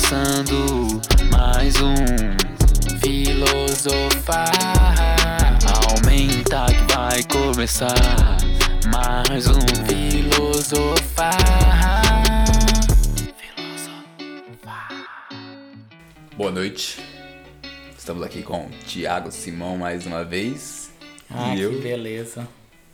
[0.00, 1.94] começando mais um
[3.00, 4.50] filosofar.
[5.90, 8.38] Aumenta que vai começar
[8.90, 11.36] mais um filosofar.
[16.34, 16.98] Boa noite.
[17.96, 20.90] Estamos aqui com o Thiago Simão mais uma vez.
[21.28, 21.78] Ah, e que eu.
[21.82, 22.48] beleza.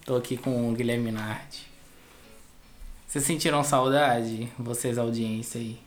[0.05, 1.67] Tô aqui com o Guilherme Nardi.
[3.07, 5.86] Vocês sentiram saudade, vocês, audiência aí?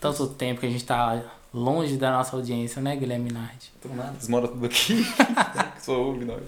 [0.00, 1.20] Tanto tempo que a gente tá
[1.52, 3.72] longe da nossa audiência, né, Guilherme Nardi?
[3.80, 5.04] Tô nada, eles moram tudo aqui.
[5.80, 6.42] Só ouve nós.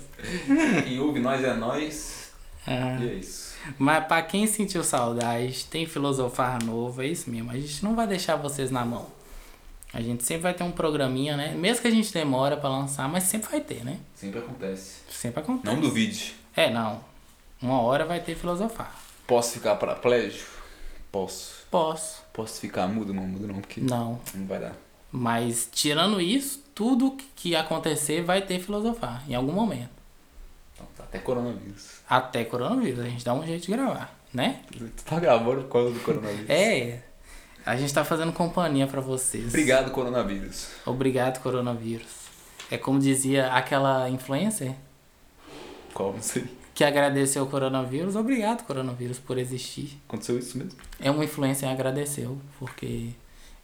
[0.84, 2.30] Quem ouve nós é nós.
[2.66, 3.54] Ah, E é isso.
[3.78, 7.50] mas pra quem sentiu saudade, tem filosofar novo, é isso mesmo.
[7.50, 9.06] A gente não vai deixar vocês na mão.
[9.92, 11.52] A gente sempre vai ter um programinha, né?
[11.54, 13.98] Mesmo que a gente demora pra lançar, mas sempre vai ter, né?
[14.14, 15.00] Sempre acontece.
[15.10, 15.74] Sempre acontece.
[15.74, 16.36] Não duvide.
[16.54, 17.00] É, não.
[17.60, 18.94] Uma hora vai ter filosofar.
[19.26, 20.48] Posso ficar paraplégico?
[21.10, 21.64] Posso.
[21.70, 22.22] Posso.
[22.32, 23.12] Posso ficar mudo?
[23.12, 24.20] Não, mudo não, porque Não.
[24.34, 24.76] não vai dar.
[25.12, 29.90] Mas tirando isso, tudo que acontecer vai ter filosofar em algum momento.
[30.74, 32.00] Então, tá até coronavírus.
[32.08, 34.60] Até coronavírus, a gente dá um jeito de gravar, né?
[34.70, 36.48] Tu tá gravando por causa do coronavírus.
[36.48, 37.02] É.
[37.66, 39.48] A gente tá fazendo companhia pra vocês.
[39.48, 40.68] Obrigado, coronavírus.
[40.86, 42.08] Obrigado, coronavírus.
[42.70, 44.74] É como dizia aquela influencer
[45.92, 46.12] Qual?
[46.14, 46.46] Não sei.
[46.72, 48.14] que agradeceu o coronavírus.
[48.16, 50.00] Obrigado, coronavírus, por existir.
[50.08, 50.78] Aconteceu isso mesmo?
[51.00, 53.10] É uma influencer que agradeceu, porque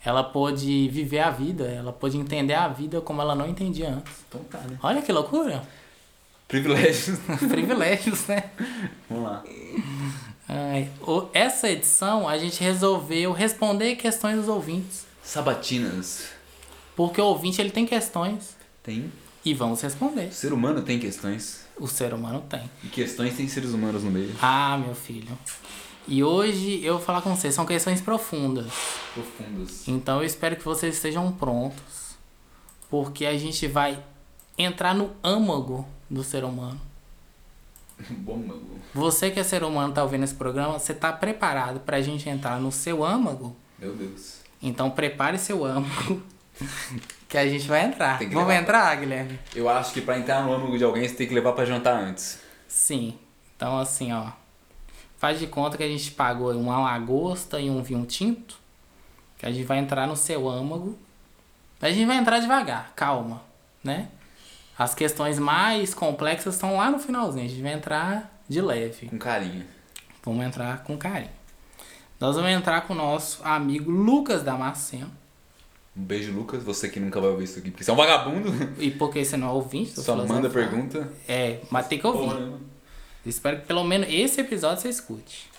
[0.05, 4.13] ela pôde viver a vida, ela pôde entender a vida como ela não entendia antes.
[4.29, 4.79] Então tá, né?
[4.83, 5.63] Olha que loucura!
[6.49, 7.19] Privilégios.
[7.49, 8.45] Privilégios, né?
[9.11, 9.43] Vamos lá.
[10.49, 15.05] Ai, o- essa edição a gente resolveu responder questões dos ouvintes.
[15.23, 16.29] Sabatinas.
[16.95, 19.11] Porque o ouvinte ele tem questões Tem.
[19.45, 20.29] e vamos responder.
[20.29, 21.67] O ser humano tem questões.
[21.79, 22.63] O ser humano tem.
[22.85, 24.35] E questões tem seres humanos no meio.
[24.41, 25.37] Ah, meu filho.
[26.09, 28.73] E hoje eu vou falar com vocês, são questões profundas.
[29.13, 29.89] Profundos.
[29.89, 32.17] Então eu espero que vocês estejam prontos.
[32.89, 34.03] Porque a gente vai
[34.57, 36.81] entrar no âmago do ser humano.
[38.09, 38.63] Bom, mano.
[38.95, 42.61] Você que é ser humano tá ouvindo esse programa, você tá preparado pra gente entrar
[42.61, 43.57] no seu âmago?
[43.79, 44.41] Meu Deus.
[44.63, 46.23] Então prepare seu âmago.
[47.29, 48.21] Que a gente vai entrar.
[48.31, 49.39] Vamos entrar, Guilherme?
[49.55, 52.01] Eu acho que pra entrar no âmago de alguém, você tem que levar pra jantar
[52.01, 52.39] antes.
[52.69, 53.19] Sim.
[53.57, 54.31] Então assim, ó.
[55.19, 58.59] Faz de conta que a gente pagou uma lagosta e um vinho tinto.
[59.39, 60.99] Que a gente vai entrar no seu âmago.
[61.81, 63.43] A gente vai entrar devagar, calma,
[63.83, 64.09] né?
[64.79, 67.47] As questões mais complexas estão lá no finalzinho.
[67.47, 69.09] A gente vai entrar de leve.
[69.09, 69.65] Com carinho.
[70.23, 71.31] Vamos entrar com carinho.
[72.21, 75.11] Nós vamos entrar com o nosso amigo Lucas Damasceno.
[75.97, 76.63] Um beijo, Lucas.
[76.63, 78.51] Você que nunca vai ouvir isso aqui, porque você é um vagabundo.
[78.79, 81.11] E porque você não é ouvinte Só manda pergunta.
[81.27, 82.29] É, mas tem que ouvir.
[82.29, 82.59] Porra,
[83.29, 85.51] Espero que pelo menos esse episódio você escute.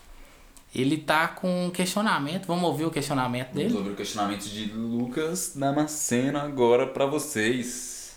[0.74, 2.46] Ele tá com um questionamento.
[2.48, 3.78] Vamos ouvir o questionamento Vamos dele?
[3.78, 8.16] ouvir o questionamento de Lucas Damasceno agora pra vocês.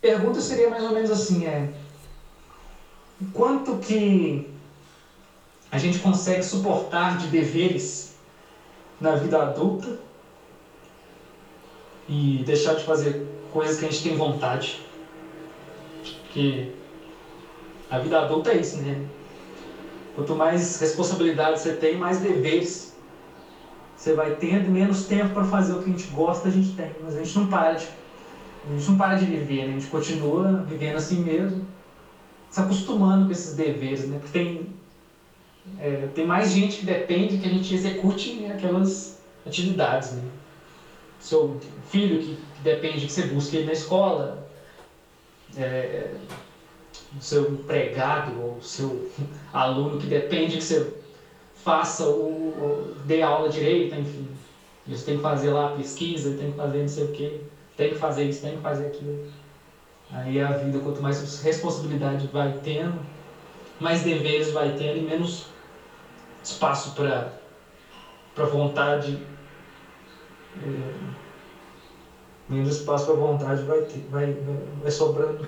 [0.00, 1.68] Pergunta seria mais ou menos assim, é
[3.34, 4.48] quanto que
[5.70, 8.14] a gente consegue suportar de deveres
[9.00, 9.98] na vida adulta
[12.08, 14.80] e deixar de fazer coisas que a gente tem vontade?
[16.02, 16.72] Porque
[17.90, 19.04] a vida adulta é isso, né?
[20.14, 22.90] Quanto mais responsabilidade você tem, mais deveres
[24.00, 26.90] você vai tendo menos tempo para fazer o que a gente gosta a gente tem.
[27.02, 27.86] Mas a gente não para de
[28.66, 29.76] a gente não para de viver, né?
[29.76, 31.66] A gente continua vivendo assim mesmo,
[32.48, 34.18] se acostumando com esses deveres, né?
[34.18, 34.68] Porque tem,
[35.78, 40.22] é, tem mais gente que depende que a gente execute aquelas atividades, né?
[41.18, 44.48] Seu filho que, que depende que você busque ele na escola,
[45.58, 46.14] é,
[47.18, 49.10] o seu empregado ou o seu
[49.52, 50.94] aluno que depende que você
[51.54, 54.28] faça o, o dê aula direita, enfim.
[54.86, 57.40] Você tem que fazer lá a pesquisa, tem que fazer não sei o quê
[57.80, 59.24] tem que fazer isso, tem que fazer aquilo.
[60.10, 63.00] Aí a vida, quanto mais responsabilidade vai tendo,
[63.78, 65.46] mais deveres vai tendo e menos
[66.44, 67.32] espaço para
[68.34, 69.16] para vontade.
[70.62, 70.92] é,
[72.48, 74.36] menos espaço para vontade vai, ter, vai,
[74.82, 75.46] vai sobrando.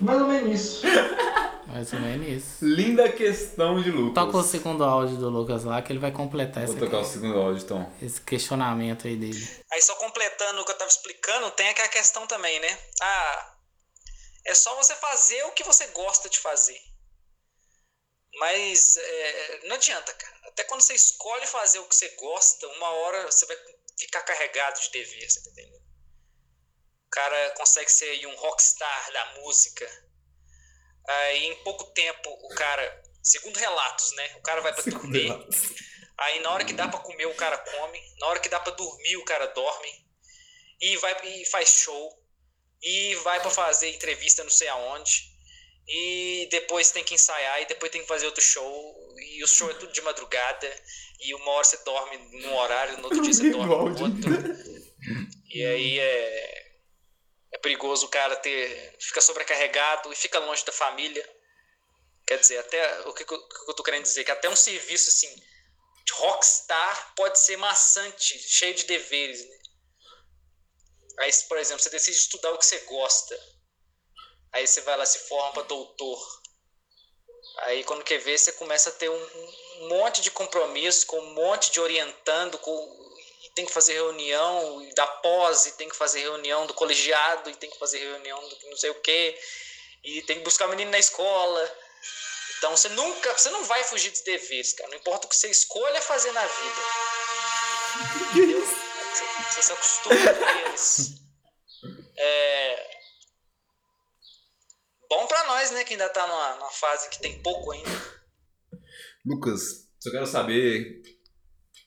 [0.00, 0.82] Mais ou menos isso.
[1.66, 2.64] Mais ou menos isso.
[2.64, 4.14] Linda questão de Lucas.
[4.24, 7.04] Toca o segundo áudio do Lucas lá que ele vai completar Vou essa- tocar o
[7.04, 7.92] segundo áudio, então.
[8.02, 9.48] esse questionamento aí dele.
[9.72, 12.78] Aí só completando o que eu tava explicando, tem aquela questão também, né?
[13.00, 13.54] Ah,
[14.46, 16.78] é só você fazer o que você gosta de fazer.
[18.38, 20.36] Mas é, não adianta, cara.
[20.48, 23.56] Até quando você escolhe fazer o que você gosta, uma hora você vai
[23.98, 25.81] ficar carregado de dever, você tá entendendo?
[27.12, 29.86] O cara consegue ser aí um rockstar da música.
[31.06, 34.34] Aí em pouco tempo o cara, segundo relatos, né?
[34.38, 35.24] O cara vai pra Segundo turnê.
[35.24, 35.60] relatos.
[36.16, 38.00] Aí na hora que dá pra comer, o cara come.
[38.18, 39.90] Na hora que dá pra dormir, o cara dorme.
[40.80, 42.18] E vai e faz show.
[42.82, 45.30] E vai pra fazer entrevista não sei aonde.
[45.86, 47.60] E depois tem que ensaiar.
[47.60, 49.14] E depois tem que fazer outro show.
[49.18, 50.82] E o show é tudo de madrugada.
[51.20, 54.82] E uma hora você dorme num horário, no outro dia você dorme no outro.
[55.50, 56.61] E aí é.
[57.52, 58.96] É perigoso o cara ter.
[59.00, 61.28] Fica sobrecarregado e fica longe da família.
[62.26, 63.00] Quer dizer, até.
[63.08, 64.24] O que, que eu- tô querendo dizer?
[64.24, 65.34] Que até um serviço assim.
[66.04, 69.46] De rockstar pode ser maçante, cheio de deveres.
[69.48, 69.58] Né?
[71.20, 73.38] Aí, por exemplo, você decide estudar o que você gosta.
[74.52, 76.42] Aí você vai lá, se forma para doutor.
[77.58, 79.24] Aí quando quer ver, você começa a ter um,
[79.80, 83.01] um monte de compromisso, com um monte de orientando, com,
[83.54, 87.70] tem que fazer reunião da pós, e tem que fazer reunião do colegiado, e tem
[87.70, 89.38] que fazer reunião do não sei o quê,
[90.04, 91.78] e tem que buscar menino na escola.
[92.58, 94.90] Então você nunca, você não vai fugir dos deveres, cara.
[94.90, 96.82] Não importa o que você escolha fazer na vida.
[99.12, 101.10] Você, você se acostuma com eles.
[102.16, 102.92] É,
[105.12, 105.84] Bom pra nós, né?
[105.84, 107.90] Que ainda tá numa, numa fase que tem pouco ainda.
[109.26, 111.02] Lucas, só quero saber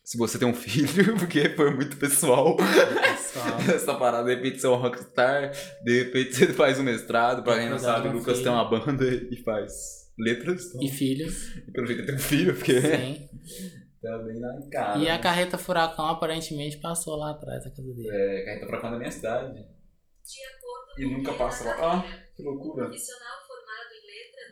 [0.06, 2.56] se você tem um filho, porque foi muito pessoal.
[2.56, 3.60] Pessoal.
[3.76, 5.52] Essa parada, de repente você é um rockstar,
[5.84, 8.44] de repente você faz um mestrado, pra quem não sabe, Lucas filho.
[8.44, 9.74] tem uma banda e faz
[10.18, 10.68] letras.
[10.68, 11.56] Então, E filhos.
[11.58, 13.30] e pelo jeito tem um filho, porque Sim.
[14.02, 15.00] tá bem na cara.
[15.00, 18.08] E a carreta furacão aparentemente passou lá atrás da casa dele.
[18.10, 19.54] É, carreta pra cá da minha cidade.
[19.54, 21.98] De acordo E nunca passa lá.
[22.00, 22.04] Ah,
[22.36, 22.86] que loucura.
[22.86, 23.45] profissional em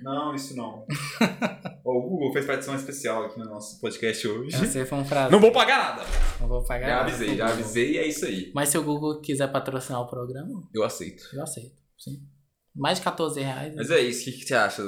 [0.03, 0.85] Não, isso não.
[1.85, 4.55] O Google fez participação especial aqui no nosso podcast hoje.
[4.63, 5.31] Esse foi um frase.
[5.31, 6.09] Não vou pagar nada.
[6.39, 6.88] Não vou pagar.
[6.88, 8.51] Já nada avisei, pro já avisei e é isso aí.
[8.55, 11.23] Mas se o Google quiser patrocinar o programa, Eu aceito.
[11.33, 11.75] eu aceito.
[11.97, 12.23] Sim.
[12.73, 13.75] Mais de 14 reais.
[13.75, 14.81] Mas é isso, o que, que você acha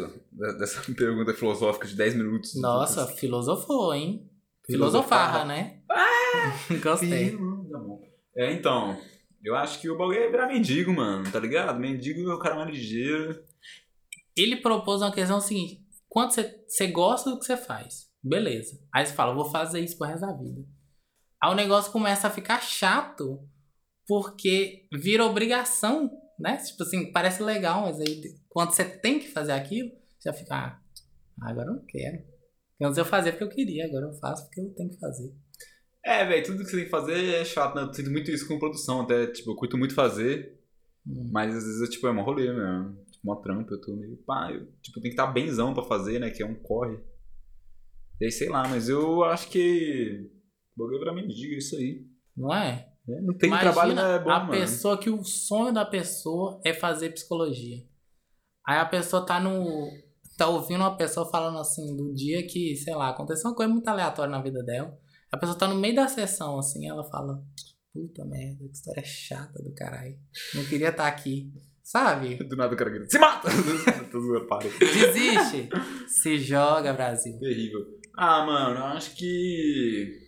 [0.57, 2.59] dessa pergunta filosófica de 10 minutos?
[2.61, 4.27] Nossa, filosofou, hein?
[4.65, 5.43] Filosofarra.
[5.45, 5.81] Né?
[6.81, 7.31] Gostei.
[7.31, 8.01] Sim, tá bom.
[8.37, 8.97] É, então,
[9.43, 11.77] eu acho que o bagulho é virar mendigo, mano, tá ligado?
[11.79, 13.43] Mendigo é o cara mais ligeiro.
[14.35, 18.79] Ele propôs uma questão seguinte: quando você, gosta do que você faz, beleza.
[18.93, 20.61] Aí você fala, vou fazer isso pro resto da vida.
[21.41, 23.47] Aí o negócio começa a ficar chato
[24.07, 26.57] porque vira obrigação, né?
[26.57, 29.89] Tipo assim, parece legal, mas aí quando você tem que fazer aquilo,
[30.19, 30.81] você já fica, ah,
[31.41, 32.23] agora eu não quero.
[32.81, 35.33] Antes eu fazia porque eu queria, agora eu faço porque eu tenho que fazer.
[36.03, 37.81] É, velho, tudo que você tem que fazer é chato, né?
[37.83, 40.59] Eu sinto muito isso com produção, até, tipo, eu curto muito fazer,
[41.07, 41.29] Hum.
[41.31, 43.04] mas às vezes, eu, tipo, é uma rolê mesmo.
[43.25, 46.29] Uma trampa, eu tô meio, pá, eu, tipo, tem que estar benzão pra fazer, né?
[46.29, 46.99] Que é um corre.
[48.21, 50.29] E aí, sei lá, mas eu acho que
[50.77, 52.05] o bagulho é mendigo, é isso aí.
[52.37, 52.87] Não é?
[53.09, 54.15] É, Não tem Imagina trabalho, né?
[54.15, 54.51] É bom, a mano.
[54.51, 57.83] pessoa que o sonho da pessoa é fazer psicologia.
[58.67, 59.89] Aí a pessoa tá no.
[60.37, 63.87] tá ouvindo uma pessoa falando assim, do dia que, sei lá, aconteceu uma coisa muito
[63.87, 64.97] aleatória na vida dela.
[65.31, 67.43] A pessoa tá no meio da sessão, assim, ela fala,
[67.93, 70.17] puta merda, que história chata do caralho.
[70.53, 71.51] Não queria estar aqui.
[71.85, 72.35] Sabe?
[72.49, 73.47] Do nada o cara grita, se mata!
[74.11, 74.67] Tô zoando, para.
[74.67, 75.69] Desiste.
[76.07, 77.37] Se joga, Brasil.
[77.39, 77.85] Terrível.
[78.17, 80.24] Ah, mano, eu acho que.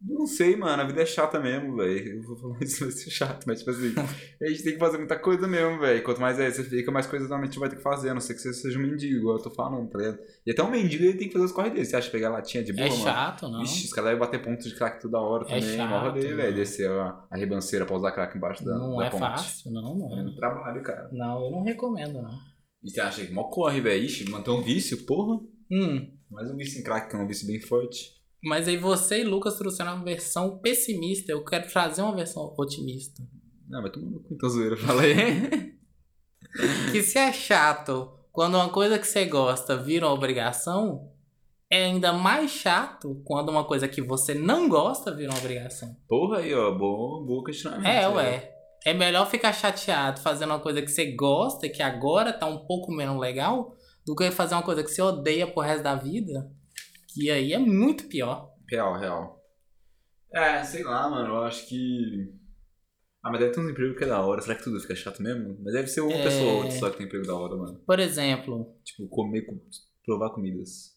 [0.00, 2.18] Não sei, mano, a vida é chata mesmo, velho.
[2.18, 3.92] Eu vou falar isso, vai ser chato, mas tipo assim,
[4.40, 6.02] a gente tem que fazer muita coisa mesmo, velho.
[6.04, 8.34] Quanto mais é, você fica, mais coisas realmente vai ter que fazer, a não ser
[8.34, 10.18] que você seja um mendigo, igual eu tô falando, tá ligado?
[10.46, 11.84] E até um mendigo ele tem que fazer os corre dele.
[11.84, 13.02] Você acha pegar latinha de boa, É mano?
[13.02, 13.60] chato, não?
[13.60, 15.76] Vixe, os caras devem bater pontos de crack toda hora É também.
[15.78, 16.54] Mó chato, rolê, velho.
[16.54, 19.20] Descer a, a ribanceira pra usar crack embaixo da, Não da é ponte.
[19.20, 20.22] fácil, não, É é.
[20.22, 21.08] no trabalho, cara.
[21.12, 22.38] Não, eu não recomendo, não.
[22.84, 24.04] E você acha que mó corre, velho?
[24.04, 25.40] Ixi, manter um vício, porra.
[25.72, 26.08] Hum.
[26.30, 28.16] Mais um vício em crack, que é um vício bem forte.
[28.42, 31.32] Mas aí você e Lucas trouxeram uma versão pessimista.
[31.32, 33.22] Eu quero trazer uma versão otimista.
[33.68, 34.76] Não, vai tomar no cu, então zoeira.
[34.76, 35.76] Fala aí.
[36.90, 41.12] Que se é chato quando uma coisa que você gosta vira uma obrigação,
[41.70, 45.94] é ainda mais chato quando uma coisa que você não gosta vira uma obrigação.
[46.08, 46.70] Porra aí, ó.
[46.72, 47.86] Bom, bom questionamento.
[47.86, 48.14] É, velho.
[48.14, 48.54] ué.
[48.86, 52.92] É melhor ficar chateado fazendo uma coisa que você gosta que agora tá um pouco
[52.92, 53.74] menos legal
[54.06, 56.50] do que fazer uma coisa que você odeia pro resto da vida.
[57.18, 58.54] Que aí é muito pior.
[58.70, 59.42] Real, real.
[60.32, 61.34] É, sei lá, mano.
[61.34, 62.32] Eu acho que.
[63.24, 64.40] Ah, mas deve ter uns empregos que é da hora.
[64.40, 65.58] Será que tudo fica chato mesmo?
[65.62, 66.22] Mas deve ser uma É.
[66.22, 67.80] pessoa ou outra só que tem emprego da hora, mano.
[67.84, 69.58] Por exemplo, Tipo, comer, com-
[70.04, 70.96] provar comidas.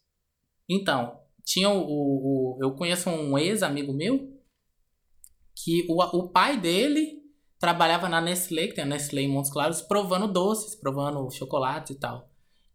[0.70, 4.32] Então, tinha o, o- o- eu conheço um ex-amigo meu
[5.56, 7.20] que o, o pai dele
[7.60, 12.00] trabalhava na Nestlé, que tem a Nestlé em Montes Claros, provando doces, provando chocolate e
[12.00, 12.31] tal.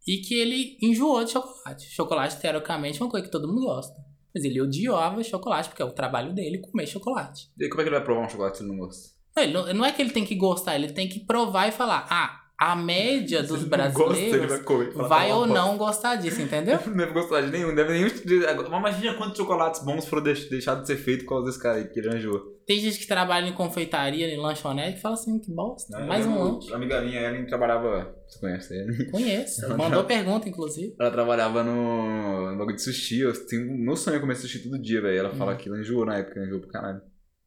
[0.07, 1.89] E que ele enjoou de chocolate.
[1.89, 3.93] Chocolate, teoricamente, é uma coisa que todo mundo gosta.
[4.33, 7.49] Mas ele odiava chocolate, porque é o trabalho dele comer chocolate.
[7.59, 9.09] E como é que ele vai provar um chocolate se ele não gosta?
[9.51, 12.46] Não- não é que ele tem que gostar, ele tem que provar e falar: ah,
[12.59, 14.47] a média dos não gosta, brasileiros
[14.95, 16.79] vai, fala, "Tá ou não gostar disso, entendeu?
[16.87, 18.09] Não deve gostar de nenhum, deve nenhum.
[18.09, 21.75] Mas imagina quantos chocolates bons foram deix- deixados de ser feitos por causa desse cara
[21.77, 22.09] aí que ele.
[22.65, 26.05] Tem gente que trabalha em confeitaria, em lanchonete, e fala assim, que bosta, Né?
[26.05, 26.73] mais Eu um lanche.
[26.73, 28.13] A amiga minha, ela trabalhava.
[28.27, 29.11] Você conhece ela?
[29.11, 29.77] Conheço.
[29.77, 30.95] Mandou pergunta, inclusive.
[30.99, 33.19] Ela trabalhava no, no bagulho de sushi.
[33.21, 35.17] Eu tenho, meu sonho é comer sushi todo dia, velho.
[35.19, 35.57] Ela fala Hum.
[35.57, 37.01] que ela enjoou na época, enjoou pro caralho.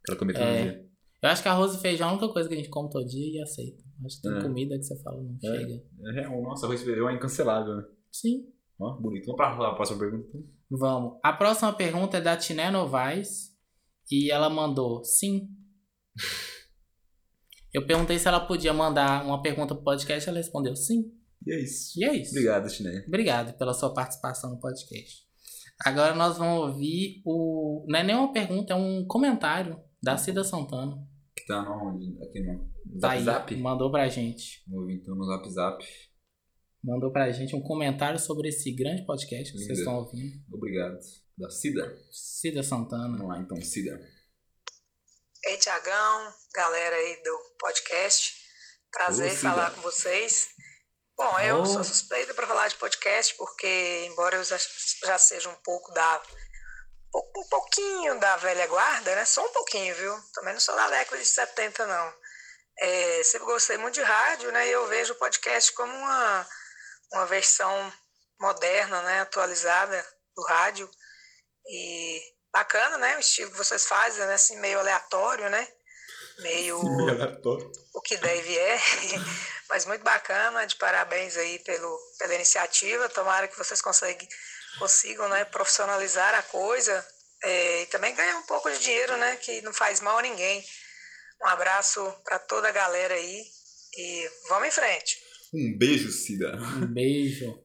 [0.08, 0.62] Ela comia todo É.
[0.62, 0.80] dia.
[1.22, 3.04] Eu acho que arroz e feijão é a única coisa que a gente come todo
[3.06, 3.82] dia e aceita.
[4.04, 4.42] Acho que tem É.
[4.42, 5.58] comida que você fala, não É.
[5.58, 5.82] chega.
[6.06, 7.82] É real, nossa, arroz feijão é incancelável, né?
[8.12, 8.46] Sim.
[8.80, 9.26] Ó, bonito.
[9.26, 10.38] Vamos pra a próxima pergunta.
[10.70, 11.18] Vamos.
[11.22, 13.50] A próxima pergunta é da Tiné Novaes.
[14.10, 15.48] E ela mandou sim.
[17.72, 21.04] Eu perguntei se ela podia mandar uma pergunta pro podcast, ela respondeu sim.
[21.46, 21.92] E é isso.
[22.00, 22.30] E é isso.
[22.32, 23.04] Obrigado, Chiné.
[23.06, 25.22] Obrigado pela sua participação no podcast.
[25.84, 27.86] Agora nós vamos ouvir o.
[27.88, 30.96] Não é nem uma pergunta, é um comentário da Cida Santana.
[31.50, 32.16] Tá onde?
[32.22, 33.56] Aqui no Tá Zap aí, Zap?
[33.56, 34.62] Mandou pra gente.
[34.68, 35.84] Vamos ouvir então no Zap Zap.
[36.82, 39.80] Mandou pra gente um comentário sobre esse grande podcast que vocês Linda.
[39.80, 40.44] estão ouvindo.
[40.52, 40.98] Obrigado.
[41.36, 41.98] Da Cida.
[42.10, 43.18] Cida Santana.
[43.18, 44.00] Vamos lá então, Cida.
[45.44, 48.32] Ei, Tiagão, galera aí do podcast.
[48.92, 50.48] Prazer Ô, falar com vocês.
[51.16, 51.66] Bom, eu Ô.
[51.66, 54.56] sou suspeita para falar de podcast, porque, embora eu já,
[55.04, 56.22] já seja um pouco da.
[57.12, 59.24] Um pouquinho da velha guarda, né?
[59.24, 60.16] Só um pouquinho, viu?
[60.32, 62.14] Também não sou da década de 70, não.
[62.78, 64.68] É, sempre gostei muito de rádio, né?
[64.68, 66.48] E eu vejo o podcast como uma,
[67.12, 67.92] uma versão
[68.40, 69.20] moderna, né?
[69.20, 70.88] Atualizada do rádio.
[71.66, 73.16] E bacana, né?
[73.16, 74.34] O estilo que vocês fazem, né?
[74.34, 75.68] Assim, meio aleatório, né?
[76.38, 76.80] Meio
[77.92, 78.78] o que deve é.
[79.68, 83.08] Mas muito bacana, de parabéns aí pelo, pela iniciativa.
[83.08, 84.28] Tomara que vocês conseguem,
[84.78, 87.04] consigam né, profissionalizar a coisa
[87.42, 89.36] é, e também ganhar um pouco de dinheiro, né?
[89.36, 90.62] Que não faz mal a ninguém.
[91.42, 93.42] Um abraço para toda a galera aí
[93.96, 95.16] e vamos em frente.
[95.54, 96.56] Um beijo, Cida.
[96.56, 97.58] Um beijo.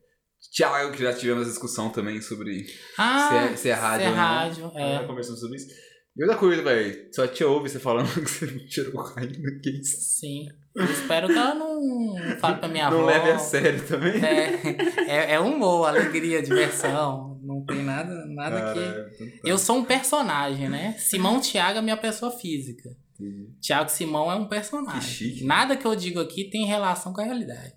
[0.53, 2.65] Tiago, que já tivemos essa discussão também sobre
[2.97, 4.23] Ah, se, é, se é rádio se é ou não.
[4.23, 4.93] rádio, é.
[5.01, 5.67] Já conversamos sobre isso.
[6.15, 7.09] E outra coisa, velho.
[7.13, 9.33] Só te ouve você falando que você não tirou cocaína.
[9.61, 9.97] Que isso?
[10.01, 10.47] Sim.
[10.75, 13.07] Eu espero que ela não fale pra minha não avó.
[13.07, 14.13] leve a sério também.
[14.23, 14.59] É,
[15.07, 17.39] é, é humor, alegria, diversão.
[17.41, 18.79] Não tem nada, nada que.
[18.79, 19.37] Caralho, então tá.
[19.43, 20.93] Eu sou um personagem, né?
[20.97, 22.89] Simão Thiago é minha pessoa física.
[23.17, 23.53] Entendi.
[23.61, 24.99] Tiago Simão é um personagem.
[24.99, 25.45] Que chique.
[25.45, 27.73] Nada que eu digo aqui tem relação com a realidade.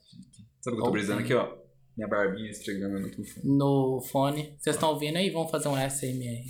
[0.60, 1.56] Sabe o que eu tô brisando aqui, ó?
[1.96, 3.46] Minha barbinha esfregando no telefone.
[3.46, 4.56] No fone.
[4.58, 5.30] Vocês estão ouvindo aí?
[5.30, 6.44] Vamos fazer um SMR.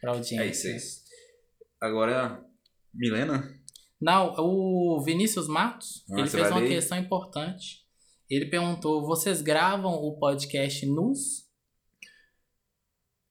[0.00, 0.42] Pra audiência.
[0.42, 1.00] É isso, é isso.
[1.80, 2.42] Agora,
[2.94, 3.57] Milena?
[4.00, 6.68] Não, o Vinícius Matos, Ah, ele fez uma ler?
[6.68, 7.84] questão importante.
[8.30, 11.48] Ele perguntou: vocês gravam o podcast nus?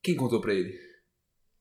[0.04, 0.78] Quem contou pra ele?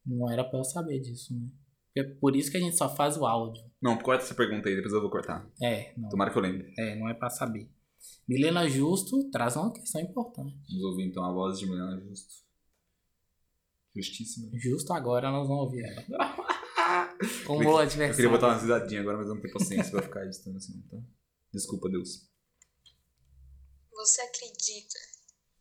[0.05, 1.49] Não era pra eu saber disso, né?
[1.97, 3.63] É por isso que a gente só faz o áudio.
[3.81, 5.49] Não, corta essa pergunta aí, depois eu vou cortar.
[5.63, 6.73] É, não, Tomara que eu lembre.
[6.79, 7.71] é, não é pra saber.
[8.29, 10.57] Milena Justo traz uma questão importante.
[10.69, 12.35] Vamos ouvir então a voz de Milena Justo.
[13.95, 14.51] Justíssima.
[14.55, 16.05] Justo agora nós vamos ouvir ela.
[17.47, 18.17] Com boa Eu diversão.
[18.17, 20.97] queria botar uma risadinha agora, mas eu não tenho paciência pra ficar editando assim, tá?
[21.53, 22.29] Desculpa, Deus.
[23.93, 24.99] Você acredita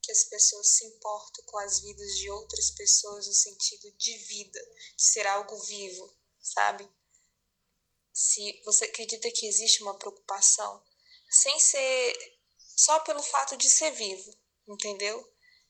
[0.01, 4.59] que as pessoas se importam com as vidas de outras pessoas no sentido de vida,
[4.95, 6.87] de ser algo vivo, sabe?
[8.13, 10.83] Se você acredita que existe uma preocupação,
[11.29, 12.15] sem ser
[12.59, 14.31] só pelo fato de ser vivo,
[14.67, 15.27] entendeu?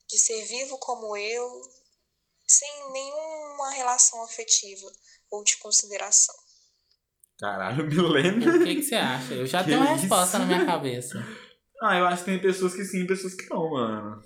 [0.07, 1.61] De ser vivo como eu,
[2.47, 4.91] sem nenhuma relação afetiva
[5.31, 6.35] ou de consideração.
[7.39, 8.55] Caralho, Milena.
[8.55, 9.33] O que, que você acha?
[9.33, 10.01] Eu já Que tenho uma isso?
[10.01, 11.25] resposta na minha cabeça.
[11.81, 14.21] Ah, eu acho que tem pessoas que sim e pessoas que não, mano.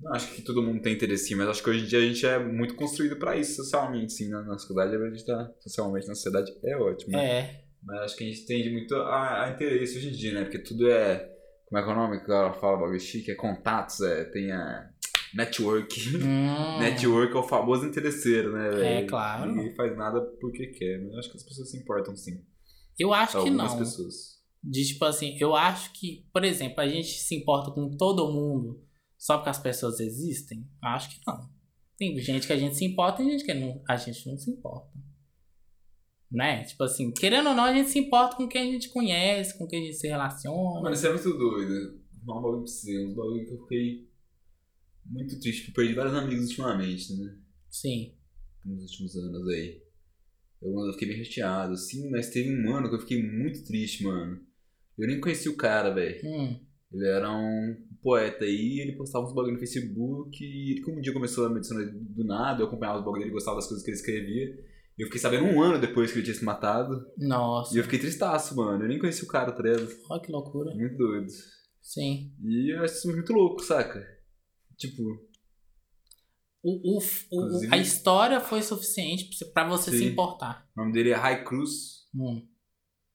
[0.00, 2.26] Não acho que todo mundo tem interesse, mas acho que hoje em dia a gente
[2.26, 4.96] é muito construído pra isso socialmente, sim, na, na sociedade.
[4.96, 7.12] A gente tá socialmente na sociedade é ótimo.
[7.12, 7.24] né?
[7.40, 7.64] É.
[7.84, 10.42] Mas acho que a gente tende muito a, a interesse hoje em dia, né?
[10.44, 11.28] Porque tudo é.
[11.66, 13.30] Como é que é o nome que ela fala, bagulho chique?
[13.30, 14.88] É contatos, é, tem a.
[15.34, 16.16] Network.
[16.16, 18.84] Hum, Network é o famoso interesseiro, né, velho?
[18.84, 19.50] É, claro.
[19.50, 22.44] Ninguém faz nada porque quer, mas eu acho que as pessoas se importam sim.
[22.98, 23.78] Eu acho que Algumas não.
[23.78, 24.42] pessoas.
[24.62, 28.84] De tipo assim, eu acho que, por exemplo, a gente se importa com todo mundo
[29.18, 30.68] só porque as pessoas existem?
[30.82, 31.50] Acho que não.
[31.96, 34.50] Tem gente que a gente se importa e gente que não, a gente não se
[34.50, 34.92] importa.
[36.30, 36.64] Né?
[36.64, 39.66] Tipo assim, querendo ou não, a gente se importa com quem a gente conhece, com
[39.66, 40.80] quem a gente se relaciona.
[40.80, 42.00] Mano, isso é muito doido.
[42.24, 44.11] Falar um bagulho pra você, uns bagulho que eu fiquei
[45.06, 47.34] muito triste, porque eu perdi vários amigos ultimamente, né?
[47.70, 48.14] Sim.
[48.64, 49.82] Nos últimos anos aí.
[50.60, 54.04] Eu, eu fiquei bem chateado, sim, mas teve um ano que eu fiquei muito triste,
[54.04, 54.40] mano.
[54.98, 56.20] Eu nem conheci o cara, velho.
[56.24, 56.60] Hum,
[56.92, 61.00] Ele era um poeta aí, ele postava uns bagulho no Facebook, e ele como um
[61.00, 63.84] dia começou a me adicionar do nada, eu acompanhava os bagulho dele, gostava das coisas
[63.84, 64.72] que ele escrevia.
[64.98, 67.04] E eu fiquei sabendo um ano depois que ele tinha se matado.
[67.16, 68.84] Nossa, E eu fiquei tristaço, mano.
[68.84, 69.88] Eu nem conheci o cara, tá ligado?
[70.10, 70.74] olha que loucura.
[70.74, 71.28] Muito doido.
[71.80, 72.30] Sim.
[72.44, 74.06] E eu acho isso muito louco, saca?
[74.76, 75.02] Tipo,
[76.64, 80.68] O, o, o- a história foi suficiente pra você- se importar.
[80.76, 82.06] o nome dele é Rai Cruz.
[82.14, 82.46] Hum.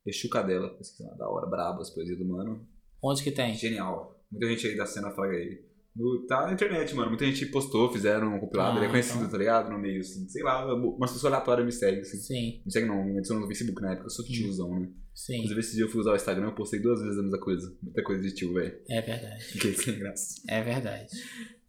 [0.05, 0.77] Exu Cadela.
[1.17, 2.67] Da hora, brabo, as poesias do mano.
[3.01, 3.53] Onde que tem?
[3.55, 4.21] Genial.
[4.29, 5.65] Muita gente aí da cena flaga ele.
[5.97, 7.09] No- tá na internet, mano.
[7.09, 8.73] Muita gente postou, fizeram um compilado.
[8.73, 9.31] Ah, ele é conhecido, então.
[9.31, 9.71] tá ligado?
[9.71, 10.27] No meio, assim.
[10.29, 12.17] Sei lá, umas pessoas aleatórias me seguem, assim.
[12.17, 14.05] Sim, Me segue não, me no Facebook na época.
[14.05, 14.89] Eu sou tiozão, né?
[15.15, 15.35] sim.
[15.37, 17.75] Inclusive, esse dia eu fui usar o Instagram, eu postei duas vezes a mesma coisa.
[17.81, 18.79] Muita coisa de tio, velho.
[18.89, 19.43] É verdade.
[19.51, 20.41] Fiquei sem graça.
[20.47, 21.07] É verdade.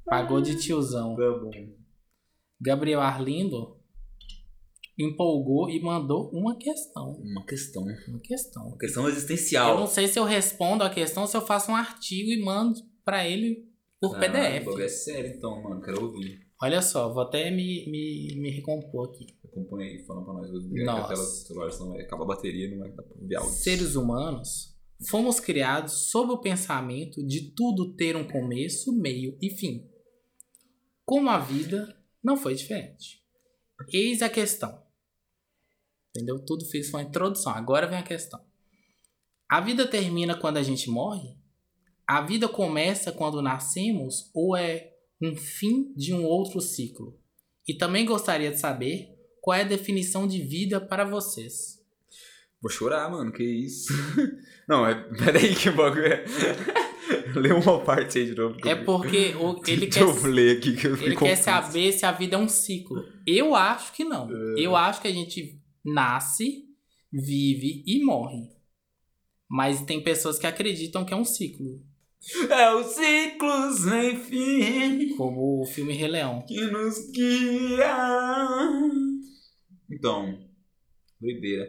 [0.04, 1.16] Pagou de tiozão.
[1.16, 1.50] Tá bom.
[2.60, 3.78] Gabriel Arlindo
[4.98, 7.12] empolgou e mandou uma questão.
[7.22, 7.84] Uma questão.
[8.08, 8.66] Uma questão.
[8.66, 9.86] Uma questão Eu não existencial.
[9.86, 13.26] sei se eu respondo a questão ou se eu faço um artigo e mando pra
[13.26, 13.67] ele
[14.00, 14.66] por Ah, PDF.
[14.80, 15.80] é sério, então, mano.
[15.82, 16.46] Quero ouvir.
[16.60, 19.26] Olha só, vou até me, me, me recompor aqui.
[19.44, 20.50] Acompanha aí, falando pra nós.
[20.50, 21.08] A Nossa.
[21.14, 23.52] tela do celular, senão vai acabar a bateria não vai dar pra ouvir áudio.
[23.52, 24.76] Seres humanos
[25.08, 29.88] fomos criados sob o pensamento de tudo ter um começo, meio e fim.
[31.04, 33.22] Como a vida não foi diferente.
[33.92, 34.82] Eis a questão.
[36.10, 36.44] Entendeu?
[36.44, 37.52] Tudo fiz foi uma introdução.
[37.52, 38.44] Agora vem a questão.
[39.48, 41.37] A vida termina quando a gente morre?
[42.08, 47.18] A vida começa quando nascemos ou é um fim de um outro ciclo?
[47.66, 49.08] E também gostaria de saber
[49.42, 51.78] qual é a definição de vida para vocês.
[52.62, 53.92] Vou chorar, mano, que isso.
[54.66, 54.94] Não, é.
[55.16, 56.24] Peraí que bagulho é.
[57.36, 58.56] Lê uma parte aí de novo.
[58.66, 62.36] É porque o- ele quer, eu ler aqui que ele quer saber se a vida
[62.36, 63.04] é um ciclo.
[63.26, 64.28] Eu acho que não.
[64.56, 66.64] Eu acho que a gente nasce,
[67.12, 68.48] vive e morre.
[69.48, 71.82] Mas tem pessoas que acreditam que é um ciclo.
[72.50, 76.44] É os ciclos, enfim, Como o filme Rei Leão.
[76.46, 77.96] que nos guia.
[79.90, 80.38] Então,
[81.20, 81.66] doideira.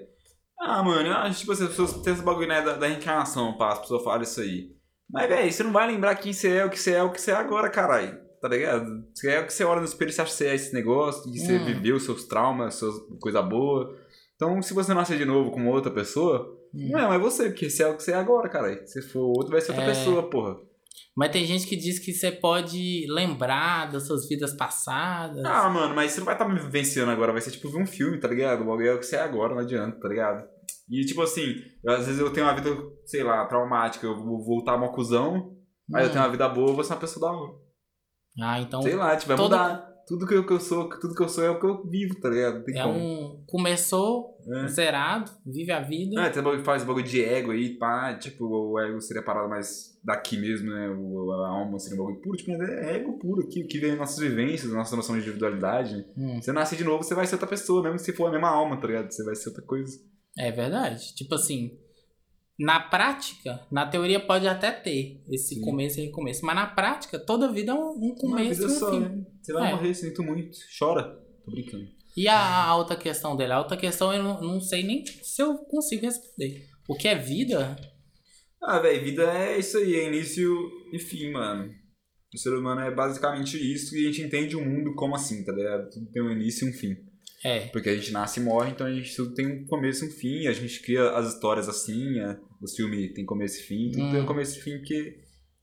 [0.60, 3.58] Ah, mano, eu acho tipo, assim, as pessoas têm esse bagulho né, da, da reencarnação,
[3.58, 4.72] pá, as pessoas falam isso aí.
[5.10, 7.22] Mas, velho, você não vai lembrar quem você é, o que você é, o que
[7.22, 8.20] você é agora, caralho.
[8.42, 8.86] Tá ligado?
[9.14, 10.74] Você é o que você olha no espelho e você acha que você é esse
[10.74, 11.66] negócio, que você Hum.
[11.66, 13.96] viveu seus traumas, suas coisa boa.
[14.36, 16.90] Então, se você nascer de novo como outra pessoa, Hum.
[16.92, 18.86] não é você, porque você é o que você é agora, caralho.
[18.88, 19.88] Se for outro, vai ser outra É.
[19.90, 20.58] pessoa, porra.
[21.16, 25.44] Mas tem gente que diz que você pode lembrar das suas vidas passadas.
[25.46, 27.86] Ah, mano, mas você não vai estar me vivenciando agora, vai ser tipo ver um
[27.86, 28.62] filme, tá ligado?
[28.62, 30.48] O bagulho é o que você é agora, não adianta, tá ligado?
[30.90, 32.70] E tipo assim, eu, às vezes eu tenho uma vida,
[33.06, 35.56] sei lá, traumática, eu vou voltar uma cuzão,
[35.92, 36.10] eu Hum.
[36.10, 37.54] tenho uma vida boa, eu vou ser uma pessoa da hora.
[38.42, 39.89] Ah, então Sei lá, tipo, vai todo- mudar.
[40.10, 42.16] Tudo que eu, que eu sou, tudo que eu sou é o que eu vivo,
[42.20, 42.64] tá ligado?
[42.64, 42.98] Tem é como.
[43.00, 43.44] um.
[43.48, 44.68] Começou É.
[44.68, 46.30] zerado, vive a vida.
[46.32, 49.48] Tem bagulho que faz bagulho de ego aí, pá, tipo, o ego seria a parada
[49.48, 50.90] mais daqui mesmo, né?
[50.90, 53.96] O, a alma seria um bagulho puro, tipo, é ego puro aqui, o que vem
[53.96, 56.04] nossas vivências, nossa noção de individualidade.
[56.18, 58.50] Hum, Você nasce de novo, você vai ser outra pessoa, mesmo se for a mesma
[58.50, 59.12] alma, tá ligado?
[59.12, 59.96] Você vai ser outra coisa.
[60.38, 61.14] é verdade.
[61.14, 61.78] Tipo assim,
[62.60, 65.62] na prática, na teoria pode até ter esse Sim.
[65.62, 66.46] começo e recomeço.
[66.46, 69.00] Mas na prática, toda vida é um, um Uma começo e um só, fim.
[69.00, 69.26] né?
[69.42, 69.76] Você vai É.
[69.76, 70.58] morrer, sinto muito.
[70.78, 71.04] Chora.
[71.46, 71.88] Tô brincando.
[72.18, 73.54] E a, a outra questão dele?
[73.54, 76.68] A outra questão eu não, não sei nem se eu consigo responder.
[76.88, 77.78] O que é vida?
[78.62, 80.52] Ah, velho, vida é isso aí, é início
[80.92, 81.72] e fim, mano.
[82.34, 85.52] O ser humano é basicamente isso e a gente entende o mundo como assim, tá
[85.54, 85.90] ligado?
[85.90, 86.96] Tudo tem um início e um fim.
[87.44, 87.68] É.
[87.68, 90.12] Porque a gente nasce e morre, então a gente tudo tem um começo e um
[90.12, 94.04] fim, a gente cria as histórias assim, é, os filmes tem começo e fim, tudo
[94.04, 94.12] Hum.
[94.12, 95.20] tem um começo e fim porque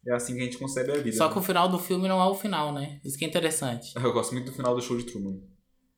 [0.06, 1.16] é assim que a gente concebe a vida.
[1.16, 1.32] Só né?
[1.32, 3.00] que o final do filme não é o final, né?
[3.04, 3.92] Isso que é interessante.
[3.96, 5.40] Eu gosto muito do final do show de Truman.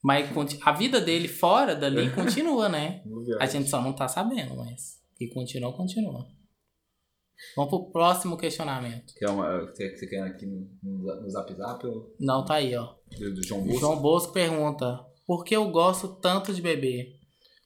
[0.02, 0.28] Mas
[0.62, 3.02] a vida dele fora dali continua, né?
[3.40, 6.26] A gente só não tá sabendo, mas que continua, continua.
[7.56, 9.14] Vamos pro próximo questionamento.
[9.14, 12.74] Que é uma, que você quer aqui no, no, Zap Zap ou Não, tá aí,
[12.76, 12.94] ó.
[13.18, 13.80] do, João Bosco?
[13.80, 17.18] João Bosco pergunta: Por que eu gosto tanto de beber?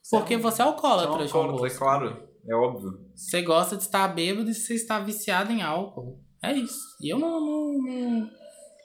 [0.03, 2.29] Você é Porque você é alcoólatra, Você é João alcoólatra, é claro.
[2.48, 2.90] É óbvio.
[3.14, 6.20] Você gosta de estar bêbado e você está viciado em álcool.
[6.42, 6.81] É isso.
[7.01, 8.31] E eu não, não, não,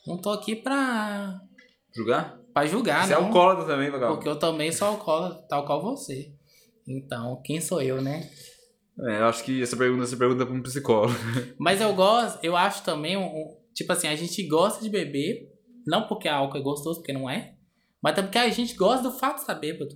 [0.05, 1.41] não tô aqui pra,
[1.91, 2.39] Julgar?
[2.53, 3.25] pra julgar, Você é não.
[3.25, 4.13] alcoólatra também, Vagal.
[4.13, 6.31] Porque eu também sou alcoólatra, tal qual você.
[6.87, 8.29] Então, quem sou eu, né?
[9.09, 11.15] É, eu acho que essa pergunta você pergunta pra um psicólogo.
[11.59, 15.51] Mas eu gosto, eu acho também, um- tipo assim, a gente gosta de beber,
[15.85, 17.55] não porque álcool é gostoso, porque não é,
[18.03, 19.95] mas também porque a gente gosta do fato de estar bêbado.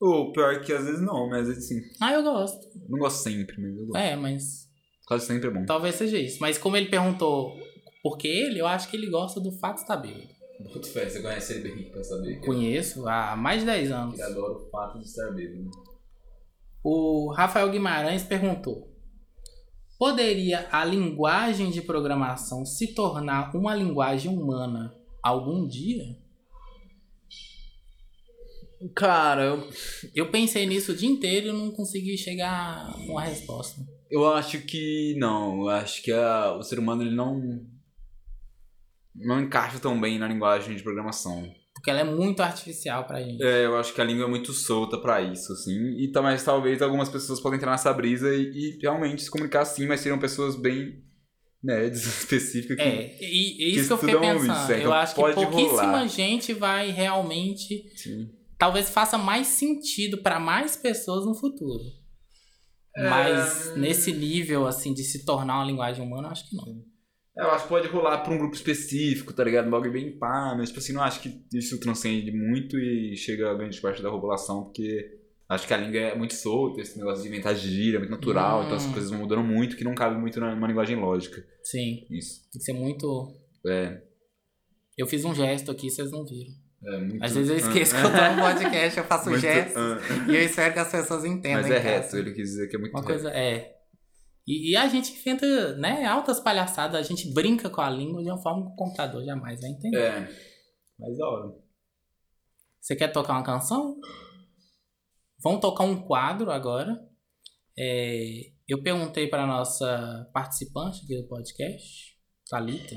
[0.00, 1.80] Ou pior que às vezes não, mas às vezes sim.
[2.00, 2.58] Ah, eu gosto.
[2.88, 3.96] Não gosto sempre, mas eu gosto.
[3.96, 4.68] É, mas
[5.06, 5.64] Quase sempre é bom.
[5.66, 6.38] talvez seja isso.
[6.40, 7.52] Mas como ele perguntou
[8.02, 10.28] por que ele, eu acho que ele gosta do fato de estar bêbado.
[10.60, 12.40] Boto fé, você conhece ele bem pra saber.
[12.40, 14.20] Conheço há mais de 10 anos.
[14.20, 15.70] adora o fato de estar bêbado.
[16.84, 18.88] O Rafael Guimarães perguntou:
[19.98, 26.04] Poderia a linguagem de programação se tornar uma linguagem humana algum dia?
[28.94, 29.68] Cara, eu,
[30.14, 33.80] Eu pensei nisso o dia inteiro e não consegui chegar a uma resposta.
[34.10, 35.62] eu acho que não.
[35.62, 37.60] Eu acho que a- o ser humano ele não.
[39.14, 41.52] Não encaixa tão bem na linguagem de programação.
[41.74, 43.42] Porque ela é muito artificial pra gente.
[43.42, 45.96] É, eu acho que a língua é muito solta pra isso, assim.
[45.98, 49.86] E também, talvez algumas pessoas podem entrar nessa brisa e, e realmente se comunicar assim,
[49.86, 51.02] mas seriam pessoas bem
[51.62, 52.82] nerds específicas que.
[52.82, 54.52] É, e, e que isso que eu fiquei pensando.
[54.52, 56.06] isso, é, eu então acho que pouquíssima rolar.
[56.08, 57.84] gente vai realmente.
[57.96, 58.28] Sim.
[58.58, 61.84] Talvez faça mais sentido pra mais pessoas no futuro.
[62.96, 63.76] Mas É.
[63.78, 66.66] nesse nível, assim, de se tornar uma linguagem humana, eu acho que não.
[67.38, 69.68] É, Eu acho que pode rolar pra um grupo específico, tá ligado?
[69.68, 73.50] Um bagulho bem pá, mas tipo assim, não acho que isso transcende muito e chega
[73.50, 75.16] a grande parte da população, porque
[75.48, 78.62] acho que a língua é muito solta, esse negócio de inventar gíria é muito natural,
[78.62, 78.64] Hum.
[78.64, 81.46] então as coisas vão mudando muito, que não cabe muito numa linguagem lógica.
[81.62, 82.40] Sim, Isso.
[82.50, 83.32] tem que ser muito.
[83.64, 84.02] É.
[84.96, 86.52] Eu fiz um gesto aqui, vocês não viram.
[86.84, 87.24] É muito...
[87.24, 90.30] Às vezes eu esqueço que eu tô no podcast, eu faço Muito- gestos ah.
[90.30, 91.62] e eu espero que as pessoas entendam.
[91.62, 91.88] Mas é casa.
[91.88, 93.12] reto, ele quis dizer que é muito Uma reto.
[93.12, 93.76] coisa é.
[94.46, 98.30] E, e a gente inventa, né, altas palhaçadas, a gente brinca com a língua de
[98.30, 99.98] uma forma que o computador jamais vai entender.
[99.98, 100.28] É.
[100.98, 101.54] Mas da hora.
[102.80, 103.96] Você quer tocar uma canção?
[105.42, 106.98] Vamos tocar um quadro agora.
[107.78, 112.16] É, eu perguntei para nossa participante aqui do podcast,
[112.48, 112.96] Thalita,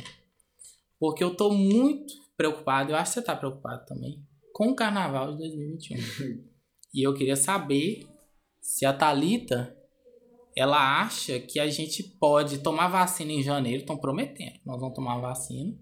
[0.99, 5.31] porque eu tô muito preocupado, eu acho que você tá preocupado também, com o carnaval
[5.31, 5.97] de 2021.
[6.93, 8.07] e eu queria saber
[8.59, 9.75] se a Thalita
[10.55, 15.19] ela acha que a gente pode tomar vacina em janeiro, estão prometendo, nós vamos tomar
[15.19, 15.73] vacina.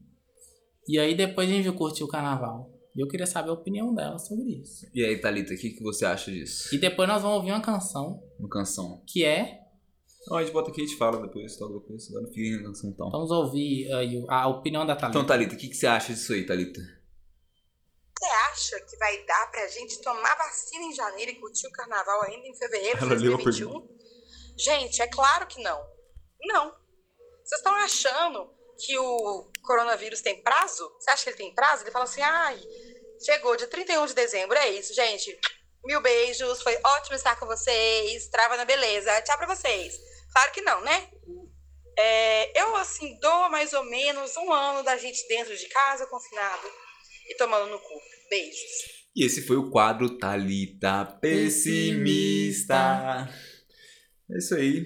[0.87, 2.71] E aí depois a gente vai curtir o carnaval.
[2.95, 4.85] E eu queria saber a opinião dela sobre isso.
[4.93, 6.73] E aí, Thalita, o que, que você acha disso?
[6.73, 9.03] E depois nós vamos ouvir uma canção Uma canção.
[9.07, 9.59] que é.
[10.27, 12.07] Não, a gente bota aqui e a gente fala depois, toca depois.
[12.09, 13.09] Agora não fica na canção então.
[13.09, 15.17] Vamos ouvir aí a opinião da Thalita.
[15.17, 16.81] Então, Thalita, o que, que você acha disso aí, Thalita?
[16.81, 22.23] Você acha que vai dar pra gente tomar vacina em janeiro e curtir o carnaval
[22.23, 23.97] ainda em fevereiro de Ela leu a 2021?
[24.57, 25.81] Gente, é claro que não.
[26.41, 26.75] Não.
[27.43, 30.91] Vocês estão achando que o coronavírus tem prazo?
[30.99, 31.83] Você acha que ele tem prazo?
[31.83, 32.59] Ele fala assim, ai,
[33.23, 35.39] chegou dia 31 de dezembro, é isso, gente.
[35.85, 38.27] Mil beijos, foi ótimo estar com vocês.
[38.27, 39.21] Trava na beleza.
[39.21, 40.08] Tchau pra vocês.
[40.31, 41.09] Claro que não, né?
[41.97, 46.67] É, eu, assim, dou mais ou menos um ano da gente dentro de casa, confinado
[47.29, 47.99] e tomando no cu.
[48.29, 48.99] Beijos.
[49.15, 53.27] E esse foi o quadro Thalita Pessimista.
[54.31, 54.85] É isso aí.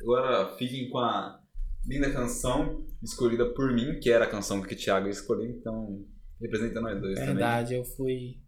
[0.00, 1.40] Agora fiquem com a
[1.84, 6.04] linda canção escolhida por mim, que era a canção que o Thiago escolheu, então
[6.40, 8.40] representa nós dois Verdade, eu fui.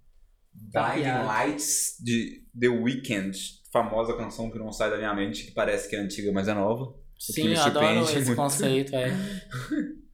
[0.72, 1.03] também.
[1.03, 3.37] Blinding Lights de The Weeknd,
[3.75, 6.55] famosa canção que não sai da minha mente, que parece que é antiga, mas é
[6.55, 6.95] nova.
[7.19, 8.37] Sim, eu adoro esse muito.
[8.37, 9.11] conceito, é.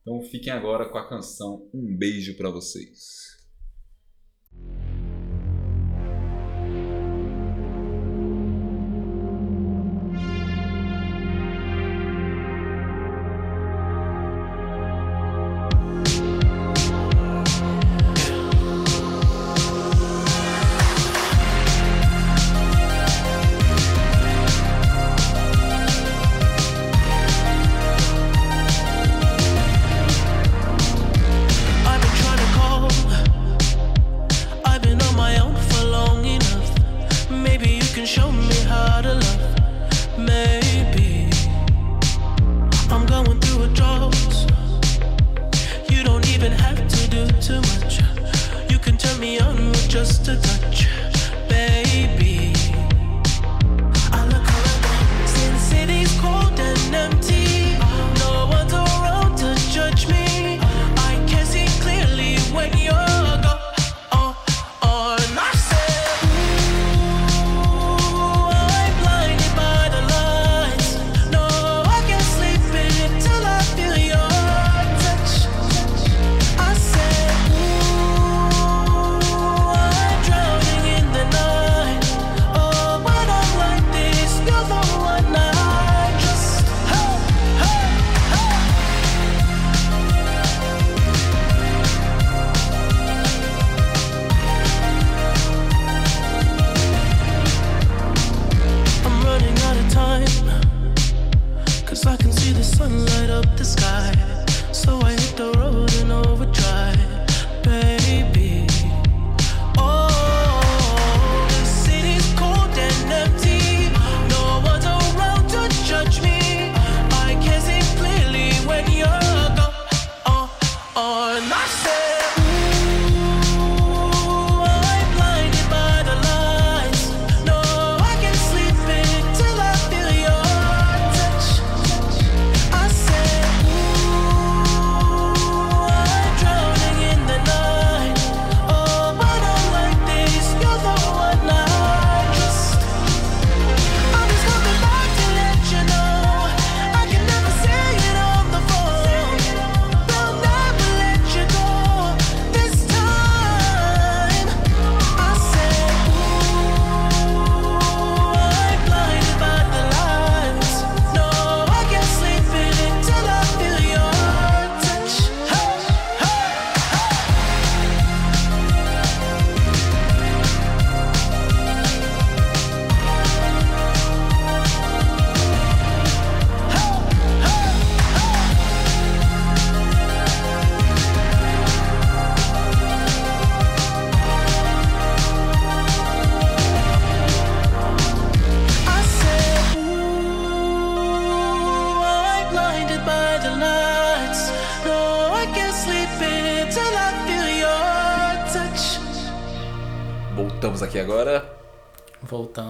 [0.00, 3.31] Então fiquem agora com a canção Um Beijo Pra Vocês.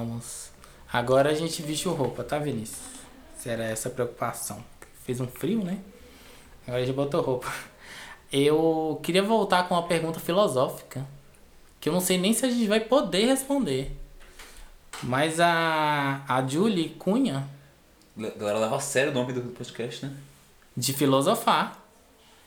[0.02, 0.50] Voltamos.
[0.92, 2.80] Agora a gente vestiu roupa, tá, Vinícius?
[3.36, 4.62] Se era essa a preocupação.
[5.04, 5.78] Fez um frio, né?
[6.66, 7.52] Agora a gente botou roupa.
[8.32, 11.06] Eu queria voltar com uma pergunta filosófica.
[11.80, 13.96] Que eu não sei nem se a gente vai poder responder.
[15.02, 17.48] Mas a, a Julie Cunha,
[18.16, 20.14] A galera leva a sério o nome do podcast, né?
[20.76, 21.78] de filosofar.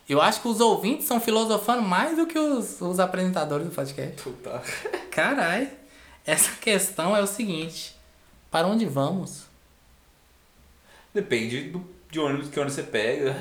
[0.07, 4.21] Eu acho que os ouvintes estão filosofando mais do que os, os apresentadores do podcast.
[4.21, 4.61] Puta.
[5.11, 5.71] Carai,
[6.25, 7.95] essa questão é o seguinte:
[8.51, 9.43] para onde vamos?
[11.13, 13.35] Depende do, de ônibus que ônibus você pega.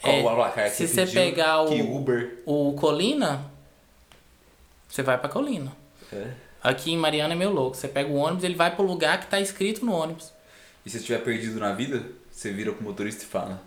[0.00, 2.42] Qual É, o placar que se você pediu, pegar o- Uber.
[2.44, 3.50] O Colina,
[4.88, 5.72] você vai pra Colina.
[6.12, 6.32] É.
[6.62, 7.76] Aqui em Mariana é meio louco.
[7.76, 10.32] Você pega o ônibus, ele vai pro lugar que tá escrito no ônibus.
[10.84, 13.62] E se você estiver perdido na vida, você vira com o motorista e fala: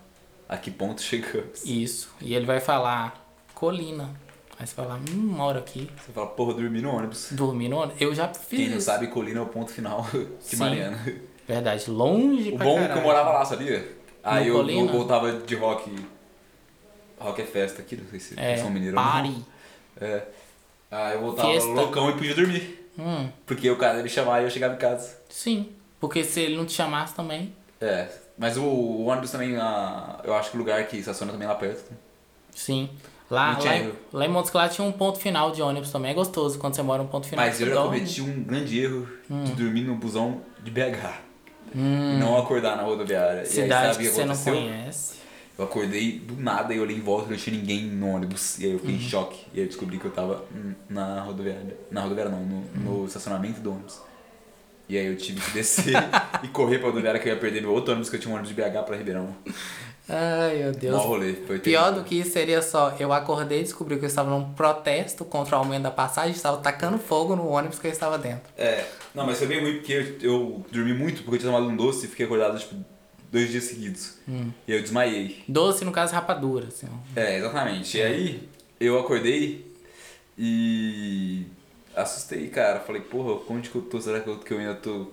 [0.48, 1.64] A que ponto chegamos?
[1.64, 2.10] Isso.
[2.20, 4.14] E ele vai falar Colina.
[4.58, 5.90] Aí você vai lá, hum, moro aqui.
[6.04, 7.28] Você fala, porra, dormi no ônibus.
[7.32, 8.00] Dormi no ônibus.
[8.00, 8.86] Eu já fiz Quem não isso.
[8.86, 10.06] sabe, Colina é o ponto final
[10.48, 10.56] de.
[10.56, 10.98] Mariana.
[11.46, 13.96] Verdade, longe O pra bom é que eu morava lá, sabia?
[14.24, 14.92] Aí eu, eu Colina?
[14.92, 15.94] voltava de rock.
[17.18, 18.92] Rock é festa aqui, não sei se É, são ou não.
[18.94, 19.44] party.
[20.00, 20.22] É.
[20.90, 21.68] Aí eu voltava Fiesta.
[21.70, 22.90] loucão e podia dormir.
[22.98, 25.16] Hum, Porque o cara ia me chamar e eu chegava em casa.
[25.28, 25.72] sim.
[25.98, 27.54] Porque se ele não te chamasse também.
[27.80, 28.06] É.
[28.36, 31.48] Mas o, o ônibus também, ah, eu acho que o lugar que estaciona também é
[31.50, 31.90] lá perto.
[31.90, 31.96] né?
[32.54, 32.90] Sim.
[33.30, 36.12] Lá, Não lá, em- lá em Montes Claros tinha um ponto final de ônibus também.
[36.12, 37.44] É gostoso quando você mora um ponto final.
[37.44, 37.98] Mas eu já dorme.
[37.98, 39.42] cometi um grande erro Hum.
[39.44, 41.18] de dormir no busão de BH.
[41.74, 41.78] E
[42.18, 43.38] não acordar na rodoviária.
[43.38, 44.54] e aí, Cidade sabe que você não aconteceu?
[44.54, 45.16] conhece.
[45.58, 48.58] Eu acordei do nada e olhei em volta e não tinha ninguém no ônibus.
[48.60, 49.00] E aí eu fiquei Uhum.
[49.00, 49.46] em choque.
[49.52, 51.76] E aí eu descobri que eu tava hum, na rodoviária.
[51.90, 53.00] Na rodoviária não, no, Uhum.
[53.00, 54.00] no estacionamento do ônibus.
[54.88, 55.94] E aí eu tive que descer
[56.44, 58.36] e correr pra rodoviária que eu ia perder meu outro ônibus que eu tinha um
[58.38, 59.34] ônibus de BH pra Ribeirão.
[60.08, 61.02] Ai, meu Deus.
[61.02, 61.34] Rolê.
[61.34, 64.52] Foi Pior do que isso seria só, eu acordei e descobri que eu estava num
[64.52, 68.42] protesto contra o aumento da passagem, estava tacando fogo no ônibus que eu estava dentro.
[68.56, 71.70] É, não, mas foi bem ruim porque eu, eu dormi muito porque eu tinha tomado
[71.70, 72.76] um doce e fiquei acordado tipo
[73.32, 74.14] dois dias seguidos.
[74.28, 74.50] Hum.
[74.66, 75.42] E eu desmaiei.
[75.48, 76.86] Doce, no caso, rapadura, assim.
[77.14, 77.98] É, exatamente.
[77.98, 79.66] E aí eu acordei
[80.38, 81.46] e
[81.94, 82.80] assustei, cara.
[82.80, 84.00] Falei, porra, onde que eu tô?
[84.00, 85.08] Será que eu, que eu ainda tô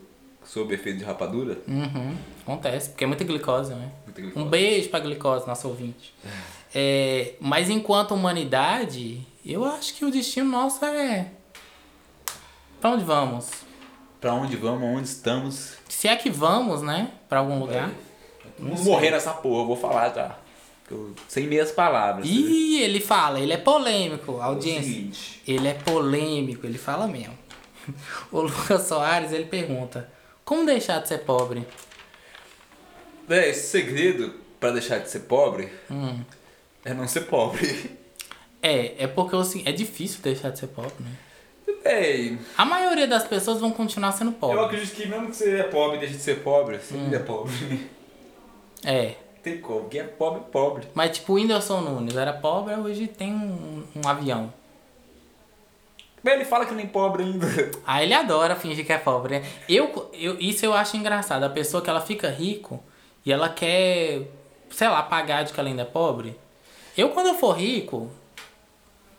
[0.45, 1.58] sob efeito de rapadura?
[1.67, 2.15] Uhum.
[2.41, 3.91] Acontece, porque é muita glicose, né?
[4.06, 4.45] Muita glicose.
[4.45, 6.13] Um beijo pra glicose, nosso ouvinte.
[6.75, 11.27] É, mas enquanto humanidade, eu acho que o destino nosso é.
[12.82, 13.51] Pra onde vamos?
[14.19, 15.73] Pra onde vamos, onde estamos?
[15.88, 17.12] Se é que vamos, né?
[17.29, 17.91] Pra algum lugar.
[18.58, 20.36] Vamos morrer nessa porra, eu vou falar já.
[20.89, 22.25] Eu- sem meias palavras.
[22.27, 24.84] Ih, ele fala, ele é polêmico, audiência.
[24.84, 25.41] seguinte.
[25.47, 27.38] Ele é polêmico, ele fala mesmo.
[28.32, 30.10] O Lucas Soares, ele pergunta:
[30.54, 31.66] Como deixar de ser pobre?
[33.28, 36.20] Véi, esse segredo pra deixar de ser pobre Hum.
[36.86, 37.89] é não ser pobre.
[38.62, 41.12] É, é porque assim, é difícil deixar de ser pobre, né?
[41.84, 44.63] Véi, A maioria das pessoas vão continuar sendo eu pobres.
[44.63, 47.20] acredito que mesmo que você é pobre e deixe de ser pobre, você ainda é
[47.20, 47.89] pobre.
[48.86, 49.16] É.
[49.42, 50.88] Tem como, quem é pobre é pobre.
[50.94, 54.54] Mas tipo, o Whindersson Nunes era pobre, hoje tem um, um avião.
[56.24, 57.46] Mas ele fala que nem pobre ainda.
[57.86, 59.46] Ah, ele adora fingir que é pobre, né?
[59.68, 61.44] Eu, eu, isso eu acho engraçado.
[61.44, 62.82] A pessoa que ela fica rico
[63.26, 64.22] e ela quer,
[64.72, 66.38] sei lá, pagar de que ela ainda é pobre.
[66.98, 68.10] Eu, quando eu for rico,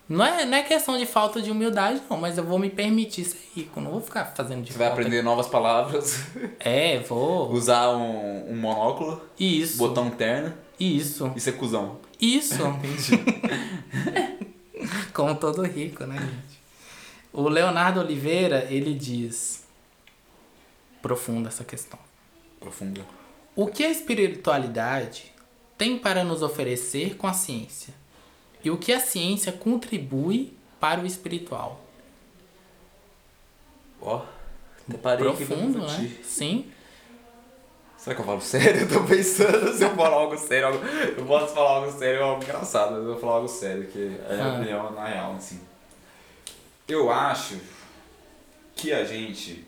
[0.09, 3.25] não é, não é questão de falta de humildade, não, mas eu vou me permitir
[3.25, 3.81] ser rico.
[3.81, 5.03] Não vou ficar fazendo de Você vai falta.
[5.03, 6.25] aprender novas palavras,
[6.61, 7.51] É, vou.
[7.53, 9.77] usar um, um monóculo, Isso.
[9.79, 11.31] botar um terno Isso.
[11.37, 11.99] e ser cuzão.
[12.21, 12.63] Isso.
[15.13, 16.64] Como todo rico, né, gente?
[17.35, 19.65] O Leonardo Oliveira, ele diz.
[21.03, 21.99] Profunda essa questão.
[22.61, 23.03] Profunda.
[23.57, 25.33] O que a espiritualidade
[25.77, 27.93] tem para nos oferecer com a ciência?
[28.63, 31.81] E o que a ciência contribui para o espiritual?
[34.01, 34.23] Ó,
[34.89, 35.87] até parei aqui Profundo, né?
[35.89, 36.25] refletir.
[36.25, 36.73] Sim.
[37.99, 38.83] Será que eu falo sério?
[38.83, 40.67] Eu tô pensando se eu falar algo sério.
[40.69, 43.87] algo- Eu posso falar algo sério, é algo engraçado, mas eu vou falar algo sério,
[43.89, 44.55] que é a minha Ah.
[44.57, 45.61] opinião na real, assim.
[46.89, 47.57] Eu acho
[48.77, 49.65] que a gente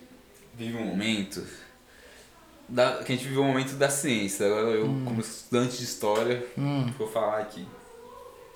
[0.54, 1.42] vive um momento.
[2.68, 4.46] Da, que a gente vive um momento da ciência.
[4.46, 6.92] Agora eu, como estudante de história, Hum.
[6.98, 7.66] vou falar aqui.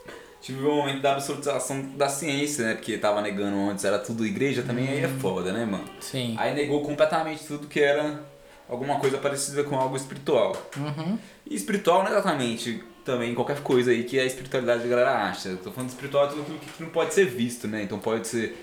[0.07, 2.75] A gente viveu um momento da absolutização da ciência, né?
[2.75, 5.85] Porque tava negando antes, era tudo igreja também, aí é foda, né, mano?
[6.01, 6.35] Sim.
[6.39, 8.25] Aí negou completamente tudo que era
[8.69, 10.57] alguma coisa parecida com algo espiritual.
[10.79, 11.19] Uhum.
[11.47, 15.51] E espiritual não é exatamente também qualquer coisa aí que a espiritualidade da galera acha.
[15.51, 17.83] Eu tô falando de espiritual tudo aquilo que não pode ser visto, né?
[17.83, 18.57] Então pode ser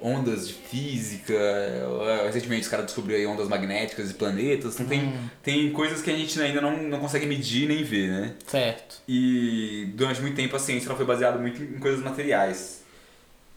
[0.00, 5.70] ondas de física, eh, recentemente os caras descobriram ondas magnéticas de planetas, então tem, tem
[5.72, 8.34] coisas que a gente ainda não, não consegue medir nem ver, né?
[8.46, 9.00] Certo.
[9.08, 12.82] E durante muito tempo a ciência ela foi baseada muito em coisas materiais.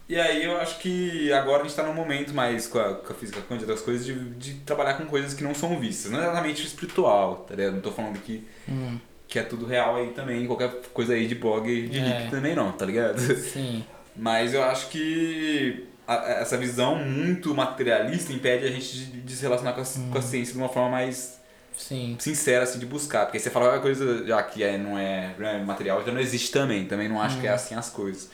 [0.10, 3.12] E aí eu acho que agora a gente está num momento mais com a, com
[3.12, 6.10] a física quântica das coisas de, de trabalhar com coisas que não são vistas.
[6.12, 7.74] Não é exatamente espiritual, tá ligado?
[7.74, 8.98] Não tô falando que, Hum,
[9.28, 12.02] que é tudo real aí também, qualquer coisa aí de blog de É.
[12.20, 13.20] hippie também não, tá ligado?
[13.36, 13.84] sim.
[14.16, 19.42] Mas eu acho que a- essa visão muito materialista impede a gente de, de se
[19.42, 20.10] relacionar com a, Hum.
[20.12, 21.40] com a ciência de uma forma mais
[21.78, 22.16] Sim.
[22.20, 23.26] sincera, assim, de buscar.
[23.26, 26.52] Porque você fala qualquer coisa, já que é, não, é, é material, já não existe
[26.52, 26.86] também.
[26.86, 28.30] Também não acho que é assim as coisas.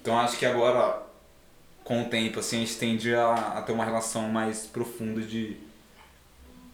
[0.00, 1.02] Então acho que agora,
[1.84, 5.56] com o tempo, assim, a gente tende a, a ter uma relação mais profunda de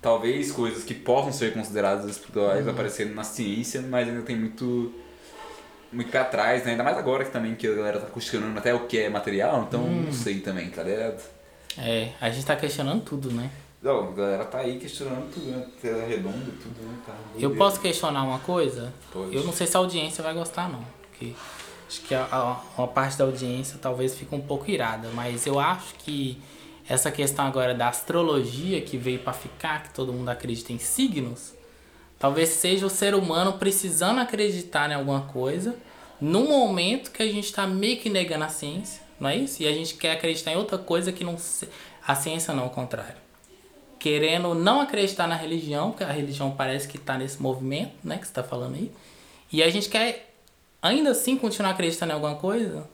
[0.07, 4.95] talvez coisas que possam ser consideradas espirituais aparecendo na ciência, mas ainda tem muito
[5.93, 6.73] muito pé atrás, né?
[6.73, 9.65] Ainda mais agora que também que a galera tá questionando até o que é material,
[9.67, 11.21] então não sei também, tá ligado?
[11.77, 13.51] É, a gente tá questionando tudo, né?
[13.83, 15.67] Não, a galera tá aí questionando tudo, né?
[15.83, 16.97] Tela redonda, tudo, né?
[17.05, 18.93] Tá Eu posso questionar uma coisa?
[19.13, 19.35] Pode.
[19.35, 20.85] Eu não sei se a audiência vai gostar, não.
[21.11, 21.33] Porque
[21.89, 25.09] acho que a, a- uma parte da audiência talvez fique um pouco irada.
[25.15, 26.39] Mas eu acho que
[26.89, 31.55] essa questão agora da astrologia que veio pra ficar, que todo mundo acredita em signos,
[32.19, 35.77] talvez seja o ser humano precisando acreditar em alguma coisa
[36.21, 39.63] no momento que a gente tá meio que negando a ciência, não é isso?
[39.63, 41.37] E a gente quer acreditar em outra coisa que não.
[42.07, 43.27] A ciência não, ao contrário
[43.99, 48.27] querendo não acreditar na religião, porque a religião parece que está nesse movimento, né, que
[48.27, 48.93] você tá falando aí.
[49.53, 50.33] E a gente quer
[50.81, 52.89] ainda assim continuar acreditando em alguma coisa.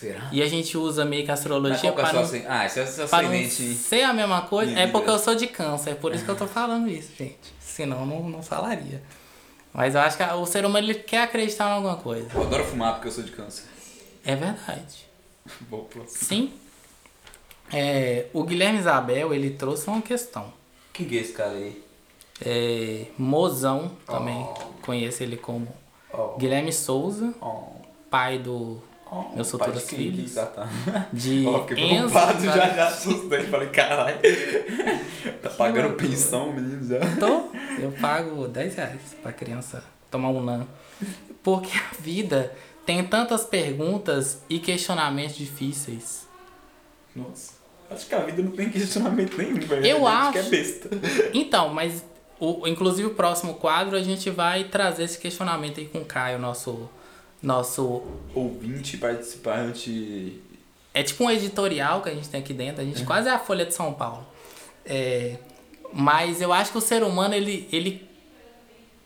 [0.00, 0.28] Será?
[0.32, 2.84] E a gente usa meio que astrologia que é para não, ascen- Ah, esse é
[2.84, 3.74] não ascendente.
[3.74, 4.72] ser a mesma coisa.
[4.78, 7.36] É porque eu sou de câncer, é por isso que eu tô falando isso, gente.
[7.60, 9.02] Senão não, não falaria.
[9.74, 12.28] Mas eu acho que o ser humano ele quer acreditar em alguma coisa.
[12.34, 13.64] Eu adoro fumar porque eu sou de câncer.
[14.24, 15.06] É verdade.
[16.08, 16.52] Sim.
[17.72, 20.52] É, o Guilherme Isabel, ele trouxe uma questão.
[20.92, 21.82] Quem que é esse cara aí?
[22.44, 24.54] É, Mozão, também Oh.
[24.82, 25.68] conheço ele como
[26.12, 26.36] Oh.
[26.36, 27.66] Guilherme Souza, Oh,
[28.10, 29.98] pai do oh, futuros de quem?
[29.98, 30.38] filhos.
[30.38, 30.68] Ah, tá.
[31.12, 33.42] De Ó, fiquei preocupado já, já assustei.
[33.44, 34.18] Falei, caralho.
[35.42, 37.00] tá pagando pensão, menino, já.
[37.16, 40.66] Tô, eu pago 10 reais pra criança tomar um lã.
[41.42, 42.52] Porque a vida
[42.84, 46.26] tem tantas perguntas e questionamentos difíceis.
[47.14, 47.60] Nossa.
[47.90, 49.84] Acho que a vida não tem questionamento nenhum, velho.
[49.84, 50.32] Eu acho.
[50.32, 50.88] que é besta.
[51.34, 52.04] Então, mas
[52.38, 56.38] o, inclusive o próximo quadro a gente vai trazer esse questionamento aí com o Caio,
[56.38, 56.88] nosso.
[57.42, 58.02] Nosso.
[58.34, 60.40] Ouvinte, participante.
[60.92, 62.82] É tipo um editorial que a gente tem aqui dentro.
[62.82, 64.26] A gente quase é a Folha de São Paulo.
[64.84, 65.36] É,
[65.92, 68.08] mas eu acho que o ser humano ele, ele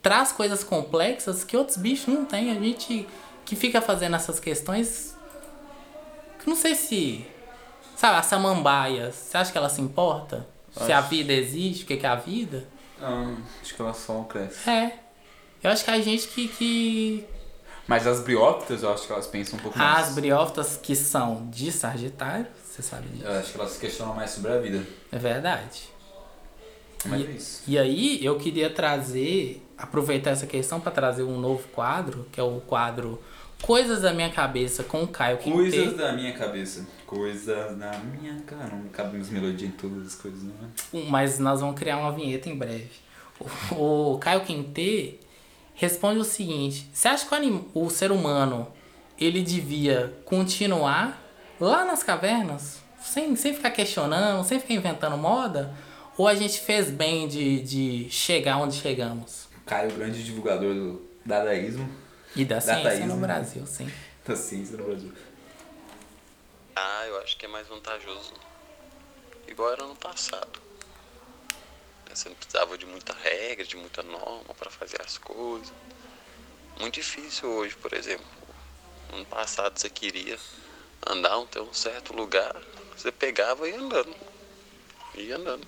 [0.03, 2.51] traz coisas complexas que outros bichos não têm.
[2.51, 3.07] A gente
[3.45, 5.15] que fica fazendo essas questões.
[6.39, 7.27] que Não sei se.
[7.97, 10.47] Sabe, a samambaia, você acha que ela se importa?
[10.73, 11.09] Se a Acho.
[11.09, 12.67] vida existe, o que que é a vida?
[13.01, 14.69] Ah, acho que ela só cresce.
[14.69, 14.99] É.
[15.63, 16.49] Eu acho que a gente que.
[16.49, 17.25] que...
[17.87, 20.09] Mas as briófitas, eu acho que elas pensam um pouco mais.
[20.09, 23.25] As briófitas que são de Sagitário, você sabe disso.
[23.27, 24.83] Eu acho que elas se questionam mais sobre a vida.
[25.13, 25.89] É verdade.
[27.05, 27.63] Mas E- é isso.
[27.67, 32.43] E aí eu queria trazer, aproveitar essa questão para trazer um novo quadro, que é
[32.43, 33.23] o quadro
[33.63, 35.97] Coisas da Minha Cabeça com o Caio Coisas Quintê.
[35.97, 36.87] da minha cabeça.
[37.07, 38.75] Coisas da minha cara.
[38.77, 40.53] Não cabe mais melodia em todas as coisas, não
[41.03, 41.05] é?
[41.09, 42.91] Mas nós vamos criar uma vinheta em breve.
[43.71, 45.19] O, o Caio Quintê
[45.75, 48.67] responde o seguinte: Você acha que o, anim- o ser humano
[49.19, 51.21] ele devia continuar
[51.61, 55.75] lá nas cavernas, sem, sem ficar questionando, sem ficar inventando moda?
[56.17, 59.49] Ou a gente fez bem de, de chegar onde chegamos?
[59.67, 61.89] Caio, grande divulgador do dadaísmo,
[62.37, 63.15] E da ciência Dataísmo.
[63.15, 63.91] no Brasil, sim.
[64.27, 65.13] da ciência no Brasil.
[66.77, 68.33] Ah, eu acho que é mais vantajoso.
[69.49, 70.61] Igual era no passado.
[72.15, 75.73] Você não precisava de muita regra, de muita norma para fazer as coisas.
[76.79, 78.25] Muito difícil hoje, por exemplo.
[79.13, 80.39] No passado você queria
[81.07, 82.55] andar até um certo lugar,
[82.97, 84.17] você pegava e ia andando.
[85.17, 85.67] Ia andando.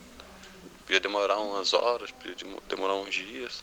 [0.84, 3.62] Podia demorar umas horas, podia demo- demorar uns dias.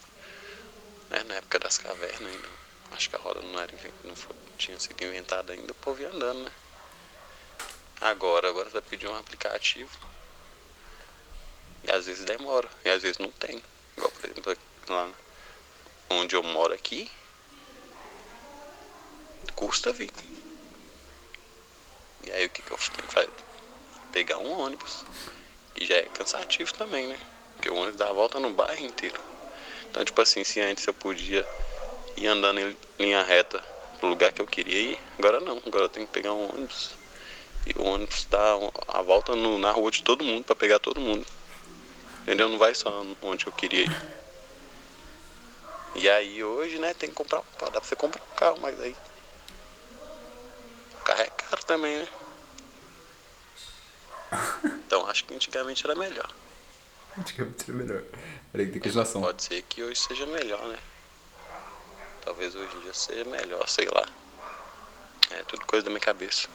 [1.10, 1.24] Né?
[1.24, 2.50] Na época das cavernas ainda.
[2.92, 3.74] Acho que a roda não, era,
[4.04, 6.52] não foi- tinha sido inventada ainda, o povo ia andando, né?
[8.02, 9.90] Agora, agora você pedir um aplicativo.
[11.84, 13.62] E às vezes demora, e às vezes não tem.
[13.98, 14.58] Igual, por exemplo,
[14.90, 15.12] lá
[16.10, 17.10] onde eu moro aqui,
[19.56, 20.12] custa vir.
[22.26, 23.34] E aí o que, que eu tenho que fazer?
[24.12, 25.06] Pegar um ônibus.
[25.76, 27.20] E já é cansativo também, né?
[27.56, 29.20] Porque o ônibus dá a volta no bairro inteiro.
[29.90, 31.48] Então, tipo assim, se antes eu podia
[32.18, 33.64] ir andando em linha reta
[34.00, 35.62] pro lugar que eu queria ir, agora não.
[35.66, 36.92] Agora eu tenho que pegar um ônibus
[37.66, 38.56] E o ônibus dá
[38.90, 41.26] a volta no- na rua de todo mundo pra pegar todo mundo.
[42.24, 42.50] Entendeu?
[42.50, 44.14] Não vai só onde eu queria ir.
[45.96, 47.72] E aí hoje, né, tem que comprar um carro.
[47.72, 48.96] Dá pra você comprar um carro, mas aí.
[51.00, 52.08] O carro é caro também, né?
[54.86, 56.30] Então acho que antigamente era melhor.
[57.18, 58.04] Antigamente era melhor.
[58.52, 59.22] Peraí, tem continuação.
[59.22, 60.78] Pode ser que hoje seja melhor, né?
[62.24, 64.06] Talvez hoje em dia seja melhor, sei lá.
[65.32, 66.48] É tudo coisa da minha cabeça.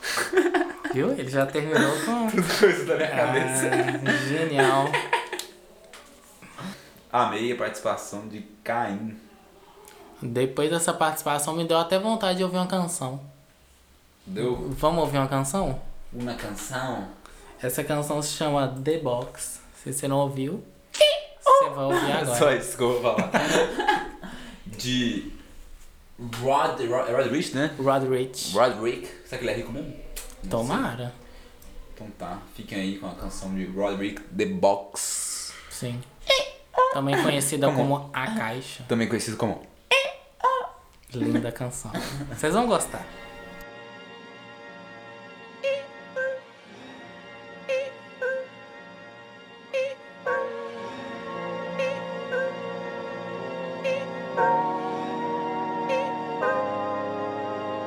[0.94, 1.10] Viu?
[1.12, 2.30] Ele já terminou com.
[2.30, 3.70] Tudo coisa da minha cabeça.
[4.06, 4.86] Ah, genial.
[7.12, 9.16] Amei a participação de Caim.
[10.20, 13.20] Depois dessa participação me deu até vontade de ouvir uma canção.
[14.26, 15.80] Deu Vamos ouvir uma canção?
[16.12, 17.08] uma canção.
[17.62, 19.60] Essa canção se chama The Box.
[19.82, 20.62] Se você não ouviu,
[21.40, 22.38] você vai ouvir agora.
[22.38, 23.30] Só isso que eu vou falar.
[24.66, 25.32] De
[26.40, 27.74] Rod, Rod, Rodrich, né?
[27.78, 28.52] Rodrich.
[28.56, 29.08] Roderick.
[29.24, 29.94] Será que ele é rico mesmo?
[30.44, 30.96] Não Tomara.
[30.96, 31.28] sei.
[31.94, 35.52] Então tá, fiquem aí com a canção de Roderick The Box.
[35.70, 36.00] Sim.
[36.92, 37.78] Também conhecida Como?
[37.78, 38.84] como A Caixa.
[38.88, 39.62] Também conhecido como
[41.14, 41.90] Linda canção.
[42.30, 43.04] Vocês vão gostar.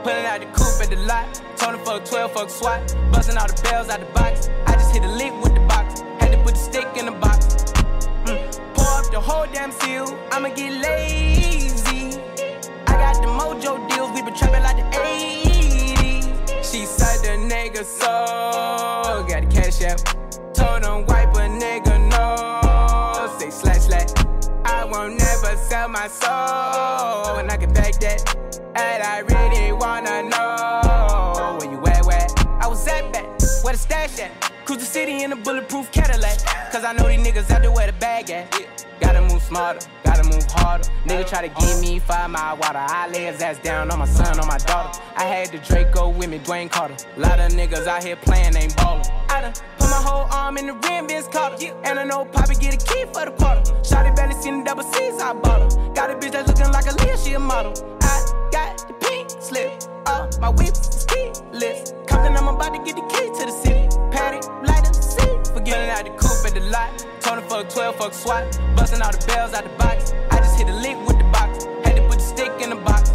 [0.04, 1.28] Pulling out the coupe at the lot.
[1.58, 2.96] Tony fuck 12, fuck SWAT.
[3.12, 4.50] Busting all the bells out the box.
[4.66, 6.02] I just hit a lick with the box.
[6.20, 7.31] Had to put the stick in the box.
[9.12, 10.18] The whole damn seal.
[10.32, 12.18] I'ma get lazy.
[12.88, 14.10] I got the mojo deals.
[14.12, 16.64] We been trapping like the 80s.
[16.64, 19.26] She said the nigga so.
[19.28, 20.00] Got the cash out.
[20.56, 23.38] Told him wipe a nigga no.
[23.38, 24.12] Say slash slash.
[24.64, 27.36] I won't never sell my soul.
[27.36, 28.34] And I can back that.
[28.76, 32.28] And I really wanna know where you at, where
[32.62, 33.26] I was at back,
[33.62, 34.32] where the stash at.
[34.64, 36.38] Cruise the city in a bulletproof Cadillac.
[36.72, 38.81] Cause I know these niggas out there where the bag at.
[39.02, 40.88] Gotta move smarter, gotta move harder.
[41.06, 42.80] Nigga try to give me five mile water.
[42.80, 45.02] I lay his ass down on my son, on my daughter.
[45.18, 46.96] I had the Draco with me, Dwayne Carter.
[47.18, 49.06] Lot of niggas out here playing, ain't ballin'.
[49.30, 51.74] I done put my whole arm in the rim, Vince Carter.
[51.84, 53.62] And I know Poppy get a key for the quarter.
[53.82, 55.94] Shotty belly seen the double C's, I bought her.
[55.94, 57.74] Got a bitch that's looking like a Leah, she a model.
[58.02, 59.84] I got the pink slip.
[60.06, 61.94] Uh, my whip is keyless.
[62.08, 63.88] Compton, I'm about to get the key to the city.
[64.12, 64.31] Patty,
[66.72, 67.02] coupe
[67.32, 68.60] at the fuck 12, fuck SWAT.
[68.76, 70.14] Busting all the bells out the box.
[70.32, 71.66] I just hit a lick with the box.
[71.84, 73.10] Had to put the stick in the box.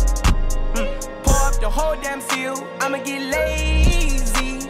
[0.74, 1.24] Mm.
[1.24, 2.66] Pour up the whole damn seal.
[2.80, 4.68] I'ma get lazy.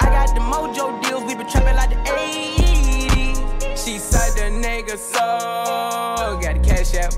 [0.00, 1.24] I got the mojo deals.
[1.24, 3.84] We been trapping like the 80s.
[3.84, 6.38] She said the nigga so.
[6.40, 7.16] Got the cash out.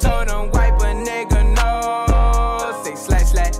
[0.00, 2.82] Told him wipe a nigga no.
[2.84, 3.54] Say slash slash.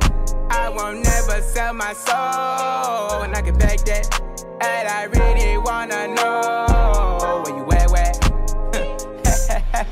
[0.50, 3.22] I won't never sell my soul.
[3.22, 4.20] And I can back that.
[4.60, 6.71] And I really wanna know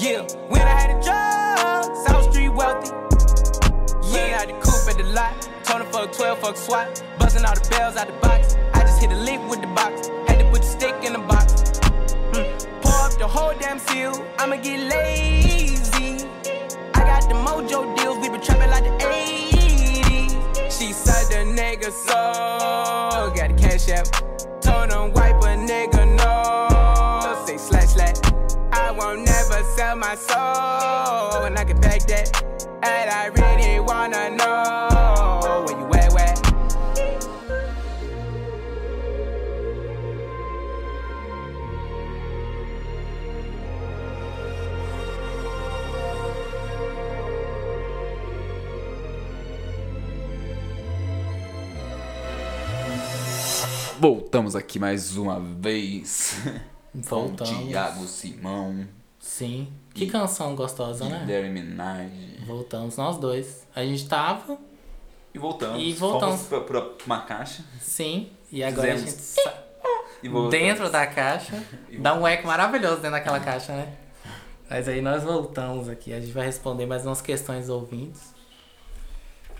[0.00, 2.88] Yeah, when I had the drugs, South Street wealthy.
[4.10, 5.46] Yeah, out the coupe at the lot.
[5.62, 7.04] Tony fuck 12, fuck SWAT.
[7.18, 8.56] Busting all the bells out the box.
[8.72, 10.08] I just hit a lick with the box.
[10.26, 11.52] Had to put the stick in the box.
[12.32, 12.80] Mm.
[12.80, 14.14] Pour up the whole damn seal.
[14.38, 16.24] I'ma get lazy.
[16.94, 18.16] I got the mojo deals.
[18.20, 20.78] We been trapping like the 80s.
[20.78, 23.34] She said the nigga so.
[23.36, 24.08] Got the cash out.
[24.62, 25.99] Told him wipe a nigga
[30.20, 31.44] soul.
[31.46, 32.42] And I can back that.
[32.82, 36.34] And I really wanna know where you at, where?
[54.00, 56.36] Voltamos aqui mais uma vez.
[56.94, 57.50] Voltamos.
[57.52, 58.88] Com Thiago Simão.
[59.18, 59.68] Sim.
[59.94, 61.48] Que canção gostosa, né?
[61.48, 62.10] Minaj.
[62.46, 63.66] Voltamos nós dois.
[63.74, 64.58] A gente tava.
[65.34, 65.82] E voltamos.
[65.82, 66.42] E voltamos.
[66.42, 67.64] Fomos pra, pra uma caixa.
[67.80, 68.30] Sim.
[68.50, 69.02] E agora Fizemos.
[69.02, 69.54] a gente sa...
[70.22, 70.50] E voltamos.
[70.50, 71.62] dentro da caixa.
[71.98, 73.94] Dá um eco maravilhoso dentro daquela caixa, né?
[74.68, 76.12] Mas aí nós voltamos aqui.
[76.12, 78.34] A gente vai responder mais umas questões ouvintes.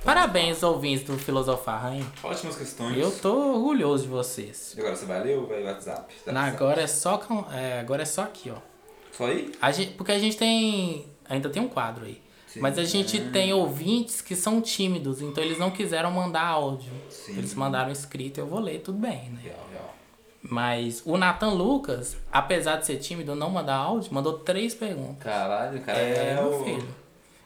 [0.04, 2.06] Parabéns, ouvintes do Filosofar, hein?
[2.22, 2.96] Ótimas questões.
[2.96, 4.74] Eu tô orgulhoso de vocês.
[4.76, 6.14] E agora você vai ler ou vai WhatsApp?
[6.24, 6.56] Tá WhatsApp.
[6.56, 7.20] agora, é só,
[7.52, 8.69] é, agora é só aqui, ó.
[9.12, 9.52] Só aí?
[9.60, 11.06] A gente, porque a gente tem.
[11.28, 12.20] Ainda tem um quadro aí.
[12.56, 16.90] Mas a gente tem ouvintes que são tímidos, então eles não quiseram mandar áudio.
[17.08, 17.38] Sim.
[17.38, 19.40] Eles mandaram escrito, eu vou ler, tudo bem, né?
[19.44, 19.96] Real, real.
[20.42, 25.22] Mas o Nathan Lucas, apesar de ser tímido, não mandar áudio, mandou três perguntas.
[25.22, 26.88] Caralho, o cara É, é, meu o filho.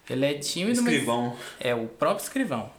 [0.09, 1.31] Ele é tímido, escrivão.
[1.31, 1.39] mas.
[1.61, 2.71] É, o próprio escrivão.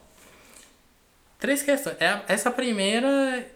[1.38, 1.96] Três questões.
[2.00, 3.06] É, essa primeira.
[3.38, 3.50] é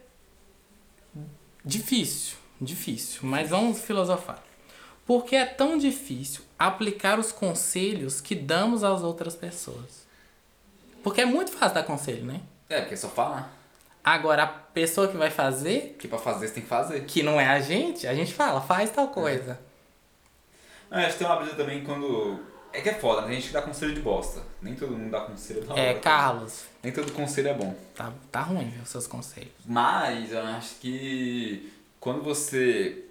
[1.64, 2.36] Difícil.
[2.60, 3.20] Difícil.
[3.22, 4.42] Mas vamos filosofar.
[5.10, 10.06] Por que é tão difícil aplicar os conselhos que damos às outras pessoas?
[11.02, 12.40] Porque é muito fácil dar conselho, né?
[12.68, 13.52] É, porque é só falar.
[14.04, 17.04] Agora, a pessoa que vai fazer, Que pra fazer você tem que fazer.
[17.06, 19.58] que não é a gente, a gente fala, faz tal coisa.
[20.88, 22.38] Ah, acho que tem uma brisa também quando.
[22.72, 23.26] É que é foda, né?
[23.30, 24.40] Tem gente que dá conselho de bosta.
[24.62, 25.98] Nem todo mundo dá conselho da É, hora.
[25.98, 27.74] Carlos, Nem todo conselho é bom.
[27.96, 29.50] tá, tá ruim, viu, seus conselhos.
[29.66, 33.06] Mas eu acho que quando você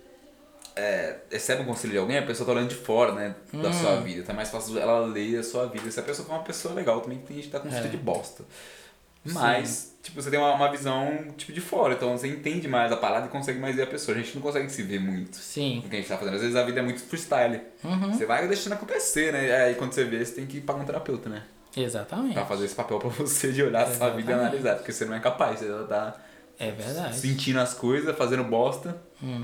[0.79, 3.35] é, recebe um conselho de alguém, a pessoa tá olhando de fora, né?
[3.53, 3.73] Da Hum.
[3.73, 4.23] sua vida.
[4.23, 5.89] Tá mais fácil ela ler a sua vida.
[5.91, 7.89] Se a pessoa for uma pessoa legal, também tem gente que dá conselho É.
[7.89, 8.43] de bosta.
[9.25, 11.93] Mas, tipo, você tem uma, uma visão, tipo, de fora.
[11.93, 14.15] Então você entende mais a parada e consegue mais ver a pessoa.
[14.17, 15.81] A gente não consegue se ver muito Sim.
[15.83, 16.35] no que a gente tá fazendo.
[16.35, 17.61] Às vezes a vida é muito freestyle.
[17.83, 18.13] Uhum.
[18.13, 19.53] Você vai deixando acontecer, né?
[19.65, 21.43] Aí quando você vê, você tem que ir pagar um terapeuta, né?
[21.75, 22.33] Exatamente.
[22.33, 24.75] Pra fazer esse papel pra você de olhar a sua vida e analisar.
[24.77, 25.59] Porque você não é capaz.
[25.59, 26.15] Você tá
[26.57, 27.17] É verdade.
[27.19, 28.95] sentindo as coisas, fazendo bosta.
[29.21, 29.43] Hum.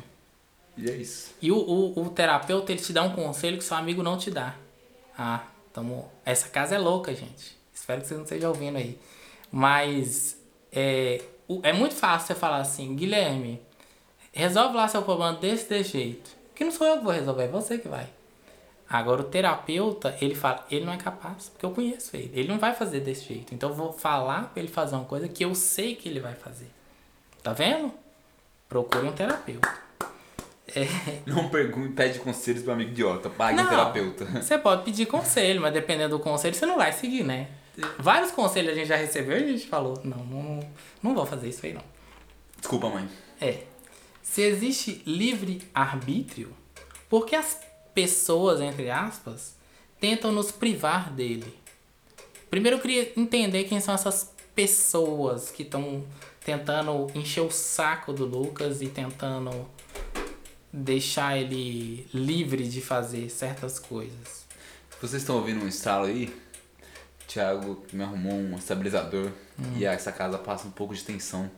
[0.78, 1.34] E é isso.
[1.42, 4.30] E o, o, o terapeuta, ele te dá um conselho que seu amigo não te
[4.30, 4.56] dá.
[5.18, 6.12] Ah, tamo...
[6.26, 7.58] Essa casa é louca, gente.
[7.74, 9.00] Espero que você não esteja ouvindo aí.
[9.52, 10.38] Mas
[10.72, 11.22] é,
[11.64, 13.62] é muito fácil você falar assim, Guilherme,
[14.34, 16.36] resolve lá seu problema desse, desse jeito.
[16.54, 18.08] Que não sou eu que vou resolver, é você que vai.
[18.90, 22.32] Agora o terapeuta, ele fala, ele não é capaz, porque eu conheço ele.
[22.34, 23.54] Ele não vai fazer desse jeito.
[23.54, 26.36] Então eu vou falar pra ele fazer uma coisa que eu sei que ele vai
[26.36, 26.70] fazer.
[27.42, 27.92] Tá vendo?
[28.70, 29.85] Procure um terapeuta.
[30.74, 33.30] É, Não pergunte, pede conselhos pro amigo idiota.
[33.30, 33.70] Pague um Não.
[33.70, 34.26] terapeuta.
[34.42, 37.50] Você pode pedir conselho, mas dependendo do conselho, você não vai seguir, né?
[38.00, 40.60] Vários conselhos a gente já recebeu e a gente falou, não, não,
[41.04, 41.84] não vou fazer isso aí não.
[42.58, 43.08] Desculpa, mãe.
[43.40, 43.64] É.
[44.24, 46.56] Se existe livre arbítrio,
[47.10, 47.60] por que as
[47.94, 49.56] pessoas, entre aspas,
[50.00, 51.54] tentam nos privar dele?
[52.50, 56.04] Primeiro eu queria entender quem são essas pessoas que estão
[56.44, 59.68] tentando encher o saco do Lucas e tentando
[60.76, 64.46] deixar ele livre de fazer certas coisas.
[65.02, 66.26] Vocês estão ouvindo um estralo aí?
[67.24, 69.78] O Thiago me arrumou um estabilizador Hum.
[69.78, 71.50] e essa casa passa um pouco de tensão.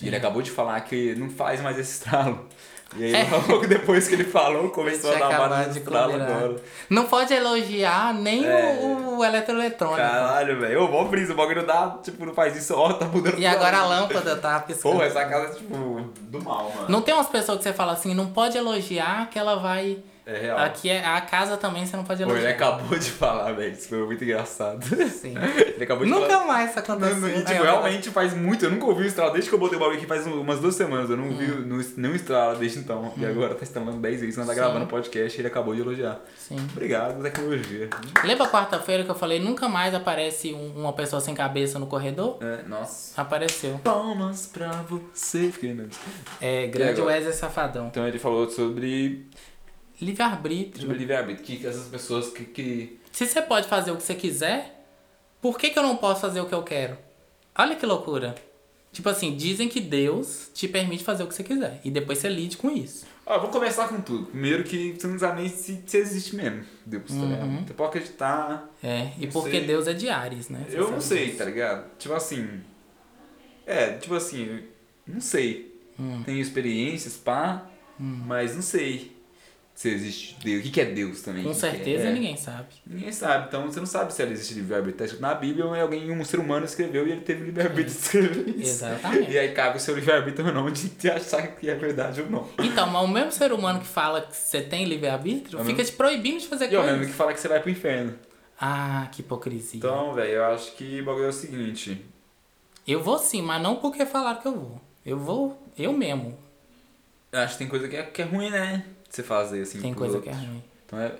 [0.00, 2.48] E ele acabou de falar que não faz mais esse estralo.
[2.96, 3.28] E aí, É.
[3.48, 6.56] logo depois que ele falou, começou a dar vários de agora.
[6.90, 8.78] Não pode elogiar nem É.
[8.82, 9.96] o, o eletroeletrônico.
[9.98, 10.84] Caralho, velho.
[10.84, 13.78] Ô, mó brisa, o bagulho dá, tipo, não faz isso, ó, tá mudando E agora
[13.78, 14.96] a lâmpada tá piscando.
[14.96, 15.74] Pô, essa casa é, tipo,
[16.20, 16.88] do mal, mano.
[16.88, 19.98] Não tem umas pessoas que você fala assim, não pode elogiar que ela vai.
[20.24, 20.58] É real.
[20.58, 22.54] Aqui é a casa também você não pode Pô, ele elogiar.
[22.54, 23.72] acabou de falar, velho.
[23.72, 24.84] Isso foi muito engraçado.
[25.08, 25.34] Sim.
[25.74, 26.46] Ele acabou de Nunca falar.
[26.46, 27.28] mais isso aconteceu.
[27.28, 28.64] E, tipo, ó, realmente faz muito.
[28.64, 30.60] Eu nunca ouvi o estralo desde que eu botei o bagulho aqui faz um- umas
[30.60, 31.10] duas semanas.
[31.10, 31.36] Eu não Hum.
[31.36, 33.12] vi no- nenhum estralo desde então.
[33.16, 36.20] E agora tá instalando 10 vezes, não tá gravando podcast e ele acabou de elogiar.
[36.36, 36.56] Sim.
[36.70, 37.90] Obrigado, tecnologia.
[38.22, 42.38] Lembra quarta-feira que eu falei nunca mais aparece um- uma pessoa sem cabeça no corredor?
[42.40, 43.20] É, nossa.
[43.20, 43.80] Apareceu.
[43.82, 45.52] Palmas pra você.
[46.40, 47.00] É, grande?
[47.00, 47.88] Wesley Safadão.
[47.88, 49.26] Então ele falou sobre,
[50.02, 50.82] Livre-arbítrio.
[50.82, 51.58] sobre livre-arbítrio.
[51.58, 52.98] Que essas pessoas que, que.
[53.12, 54.84] Se você pode fazer o que você quiser,
[55.40, 56.98] por que, que eu não posso fazer o que eu quero?
[57.56, 58.34] Olha que loucura.
[58.90, 61.80] Tipo assim, dizem que Deus te permite fazer o que você quiser.
[61.84, 63.06] E depois você lide com isso.
[63.24, 64.26] Ó, vou começar com tudo.
[64.26, 66.64] Primeiro que você não sabe nem se, se existe mesmo.
[66.84, 67.44] Deus, tá ligado?
[67.44, 67.64] Uhum.
[67.66, 68.68] Você pode acreditar.
[68.82, 69.66] É, e porque sei.
[69.66, 70.66] Deus é de Ares, né?
[70.68, 71.38] Você Eu não sei, disso.
[71.38, 71.96] tá ligado?
[71.96, 72.60] Tipo assim.
[73.64, 74.64] É, tipo assim,
[75.06, 75.80] não sei.
[75.98, 76.22] Hum.
[76.24, 79.21] Tenho experiências, pá, mas não sei
[79.74, 80.60] se existe Deus.
[80.60, 81.42] O que que é Deus também?
[81.42, 82.12] Com O é- certeza é.
[82.12, 82.66] ninguém sabe.
[82.86, 84.98] Ninguém sabe, então você não sabe se ela existe livre-arbítrio.
[84.98, 87.86] Tá escrito na Bíblia ou é alguém, um ser humano escreveu e ele teve livre-arbítrio
[87.94, 88.70] de escrever isso.
[88.84, 89.30] Exatamente.
[89.32, 92.30] E aí cabe o seu livre-arbítrio ou não de te achar que é verdade ou
[92.30, 92.48] não.
[92.62, 95.78] Então, mas o mesmo ser humano que fala que você tem livre-arbítrio É o fica
[95.78, 96.98] mesmo- te proibindo de fazer E é o coisas.
[96.98, 98.14] mesmo que fala que você vai pro inferno.
[98.60, 99.78] Ah, que hipocrisia.
[99.78, 102.04] Então, velho, eu acho que o bagulho é o seguinte.
[102.86, 104.80] Eu vou sim, mas não porque falaram que eu vou.
[105.04, 106.38] Eu vou, eu mesmo.
[107.32, 108.84] Eu acho que tem coisa que é, que é ruim, né?
[109.12, 109.78] Você fazer assim.
[109.80, 110.48] Tem coisa que é outros.
[110.48, 110.64] ruim.
[110.86, 111.14] Então é.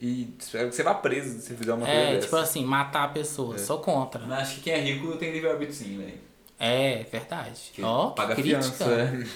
[0.00, 2.24] e espero que você vá preso se fizer uma coisa É, dessa.
[2.26, 3.54] tipo assim, matar a pessoa.
[3.54, 3.58] É.
[3.58, 4.26] Sou contra.
[4.26, 6.18] Mas acho que quem é rico tem livre-arbítrio sim, velho.
[6.58, 7.72] É, verdade.
[7.80, 8.60] Ó, paga crítica.
[8.62, 8.84] fiança.
[8.84, 9.26] é.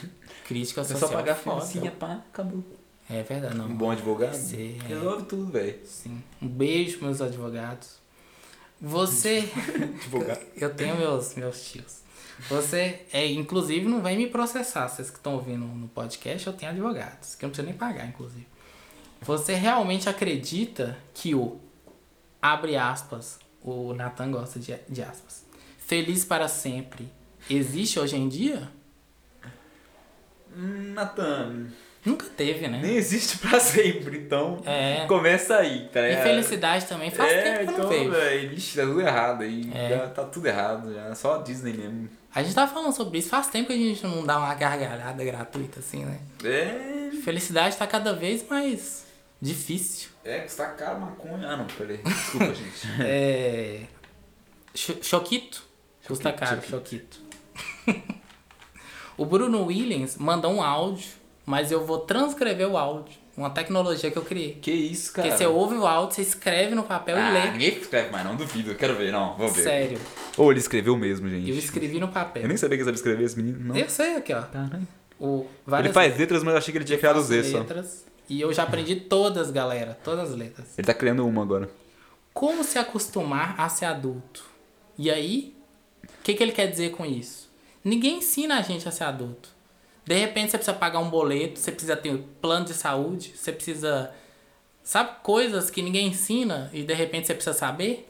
[0.46, 1.10] Crítica É só social.
[1.12, 2.64] pagar fiancinha, pá, acabou.
[3.08, 3.66] É verdade, não.
[3.66, 4.88] Um bom advogado Você- é.
[4.88, 5.78] resolve tudo, velho.
[5.84, 6.22] Sim.
[6.40, 8.00] Um beijo, meus advogados.
[8.80, 9.48] Você.
[10.02, 10.40] Advogado.
[10.56, 12.01] Eu tenho meus, meus tios.
[12.48, 14.88] Você, é, inclusive, não vem me processar.
[14.88, 18.06] Vocês que estão ouvindo no podcast, eu tenho advogados, que eu não preciso nem pagar,
[18.06, 18.46] inclusive.
[19.20, 21.60] Você realmente acredita que o,
[22.40, 25.44] abre aspas, o Nathan gosta de, de aspas,
[25.78, 27.08] feliz para sempre,
[27.48, 28.68] existe hoje em dia?
[30.54, 31.66] Natan,
[32.04, 32.80] Nunca teve, né?
[32.82, 35.06] nem existe pra sempre, então É.
[35.06, 36.22] começa aí, tá E ligado?
[36.24, 38.48] felicidade também faz é, tempo que então, não vejo.
[38.50, 39.70] vixe, tá tudo errado aí.
[39.72, 39.88] É.
[39.90, 41.14] Já tá tudo errado, já.
[41.14, 42.08] Só a Disney mesmo.
[42.34, 45.22] A gente tá falando sobre isso, faz tempo que a gente não dá uma gargalhada
[45.24, 46.18] gratuita assim, né?
[46.44, 47.10] É.
[47.22, 49.04] Felicidade tá cada vez mais
[49.40, 50.08] difícil.
[50.24, 51.46] É, custa caro maconha.
[51.48, 51.98] Ah, não, peraí.
[52.02, 52.88] Desculpa, gente.
[53.00, 53.82] É.
[54.74, 55.62] Cho- Choquito?
[56.06, 57.20] Custa Choquito, caro, Choquito.
[59.16, 61.10] o Bruno Williams mandou um áudio,
[61.44, 63.20] mas eu vou transcrever o áudio.
[63.36, 64.58] Uma tecnologia que eu criei.
[64.60, 65.28] Que isso, cara?
[65.28, 67.50] Porque você ouve o áudio, você escreve no papel ah, e lê.
[67.52, 68.72] ninguém escreve mais, não duvido.
[68.72, 69.36] Eu quero ver, não.
[69.36, 69.62] Vou ver.
[69.62, 69.98] Sério.
[70.36, 71.48] Ou ele escreveu mesmo, gente.
[71.48, 72.42] Eu escrevi no papel.
[72.42, 73.76] Eu nem sabia que ele sabia escrever esse menino, não.
[73.76, 74.42] Eu sei aqui, ó.
[74.42, 74.86] Caralho.
[75.18, 75.46] O,
[75.78, 77.58] Ele faz letras, mas eu achei que ele tinha criado Z só.
[77.60, 78.04] letras.
[78.28, 79.96] E eu já aprendi todas, galera.
[80.02, 80.76] Todas as letras.
[80.76, 81.70] Ele tá criando uma agora.
[82.34, 84.44] Como se acostumar a ser adulto?
[84.98, 85.54] E aí,
[86.02, 87.48] o que, que ele quer dizer com isso?
[87.84, 89.50] Ninguém ensina a gente a ser adulto.
[90.04, 93.52] De repente você precisa pagar um boleto, você precisa ter um plano de saúde, você
[93.52, 94.10] precisa.
[94.82, 98.08] Sabe, coisas que ninguém ensina e de repente você precisa saber?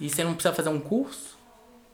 [0.00, 1.38] E você não precisa fazer um curso?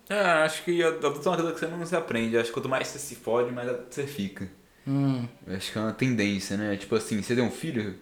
[0.09, 2.39] É, acho que adulto é uma coisa que você não se aprende.
[2.39, 4.49] Acho que quanto mais você se fode, mais você fica.
[4.87, 5.27] Hum.
[5.49, 6.77] Acho que é uma tendência, né?
[6.77, 7.97] Tipo assim, você tem um filho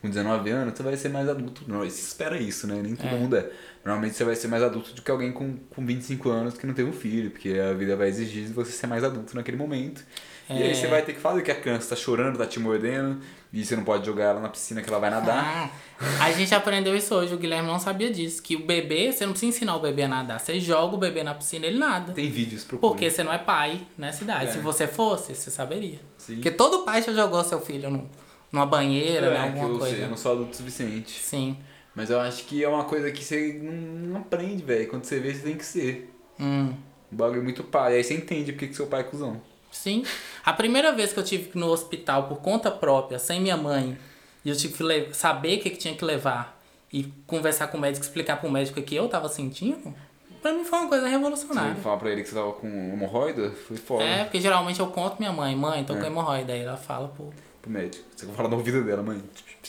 [0.00, 1.62] com 19 anos, você vai ser mais adulto.
[1.68, 2.80] Não, você espera isso, né?
[2.82, 3.12] Nem todo É.
[3.18, 3.48] mundo é.
[3.84, 6.74] Normalmente você vai ser mais adulto do que alguém com, com 25 anos que não
[6.74, 10.04] teve um filho, porque a vida vai exigir você ser mais adulto naquele momento.
[10.48, 10.66] E É.
[10.66, 13.20] aí você vai ter que fazer que a criança tá chorando, tá te mordendo,
[13.52, 15.70] e você não pode jogar ela na piscina que ela vai nadar.
[15.98, 18.40] Ah, a gente aprendeu isso hoje, o Guilherme não sabia disso.
[18.42, 20.38] Que o bebê, você não precisa ensinar o bebê a nadar.
[20.38, 22.12] Você joga o bebê na piscina ele nada.
[22.12, 22.90] Tem vídeos, procura.
[22.92, 24.46] Porque você não é pai nessa idade.
[24.46, 24.52] É.
[24.52, 25.98] Se você fosse, você saberia.
[26.18, 26.34] Sim.
[26.34, 28.08] Porque todo pai já jogou seu filho no,
[28.52, 29.36] numa banheira, né?
[29.48, 29.96] É, que Alguma eu, coisa.
[29.96, 31.20] eu não sou adulto o suficiente.
[31.22, 31.56] Sim.
[31.94, 34.86] Mas eu acho que é uma coisa que você não, não aprende, velho.
[34.88, 36.12] Quando você vê, você tem que ser.
[36.38, 36.72] Hum.
[37.10, 37.96] Um bagulho muito pai.
[37.96, 39.40] Aí você entende porque que seu pai é cuzão.
[39.70, 40.04] Sim.
[40.44, 43.56] A primeira vez que eu tive que ir no hospital por conta própria, sem minha
[43.56, 43.96] mãe,
[44.44, 46.60] e eu tive que saber o que, que tinha que levar
[46.92, 49.92] e conversar com o médico, explicar pro médico o que eu tava sentindo,
[50.40, 51.74] pra mim foi uma coisa revolucionária.
[51.74, 54.04] Você falar pra ele que você tava com hemorroida, foi foda.
[54.04, 56.06] É, porque geralmente eu conto minha mãe, mãe, tô com É.
[56.06, 56.52] hemorroida.
[56.52, 58.04] Aí ela fala, pô, Pro médico.
[58.14, 59.20] Você fala no ouvido dela, mãe.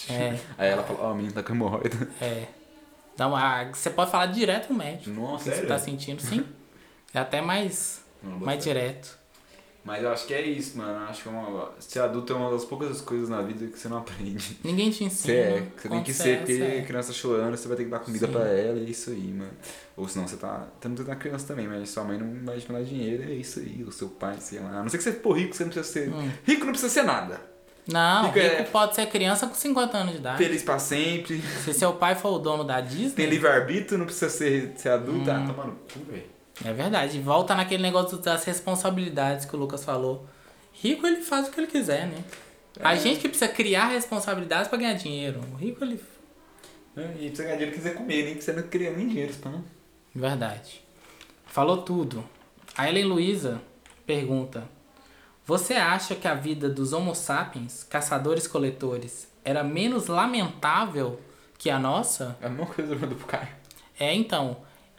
[0.09, 0.37] É.
[0.57, 2.07] Aí ela fala, ó, a menina tá com hemorroida.
[2.21, 2.45] é.
[3.17, 5.09] Dá uma, você pode falar direto no médico.
[5.09, 5.67] Nossa, que você sério?
[5.67, 6.45] tá sentindo, sim.
[7.11, 9.17] É até mais, mais direto.
[9.87, 11.05] Mas eu acho que é isso, mano.
[11.05, 11.71] Acho que é uma...
[11.79, 14.57] ser adulto é uma das poucas coisas na vida que você não aprende.
[14.61, 15.33] Ninguém te ensina.
[15.33, 16.81] Você é, você tem que ser, é, porque é.
[16.81, 18.33] criança chorando, você vai ter que dar comida Sim.
[18.33, 19.49] pra ela, é isso aí, mano.
[19.95, 20.67] Ou senão você tá.
[20.81, 23.81] Tem na criança também, mas sua mãe não vai te mandar dinheiro, é isso aí.
[23.87, 24.79] O seu pai, sei lá.
[24.79, 26.09] A não ser que você for rico, você não precisa ser.
[26.13, 26.31] Hum.
[26.43, 27.39] Rico não precisa ser nada.
[27.87, 30.37] Não, Rico rico é- pode ser criança com 50 anos de idade.
[30.37, 31.41] Feliz pra sempre.
[31.63, 33.11] Se seu pai for o dono da Disney.
[33.11, 35.31] Tem livre-arbítrio, não precisa ser, ser adulto.
[35.31, 36.36] Ah, tomando cu, velho.
[36.65, 37.19] É verdade.
[37.19, 40.27] Volta naquele negócio das responsabilidades que o Lucas falou.
[40.73, 42.23] Rico, ele faz o que ele quiser, né?
[42.79, 42.99] A É.
[42.99, 45.41] gente que precisa criar responsabilidades pra ganhar dinheiro.
[45.53, 45.99] O rico, ele.
[46.95, 49.63] É, E precisa ganhar dinheiro quiser comer, nem que você não cria nem dinheiro, não.
[50.15, 50.83] Verdade.
[51.45, 52.23] Falou tudo.
[52.75, 53.61] A Ellen Luiza
[54.05, 54.63] pergunta:
[55.45, 61.19] Você acha que a vida dos Homo sapiens, caçadores-coletores, era menos lamentável
[61.57, 62.37] que a nossa?
[62.41, 63.47] É a mesma coisa do Caio.
[63.99, 64.57] É, então,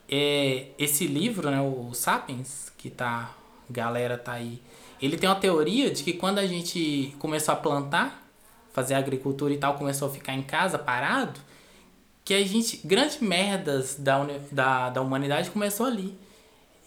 [0.09, 3.35] é, esse livro, né, o Sapiens, que tá,
[3.69, 4.61] galera tá aí,
[5.01, 8.27] ele tem uma teoria de que quando a gente começou a plantar,
[8.73, 11.41] fazer agricultura e tal, começou a ficar em casa parado,
[12.25, 16.19] que a gente, grandes merdas da, da, da humanidade começou ali.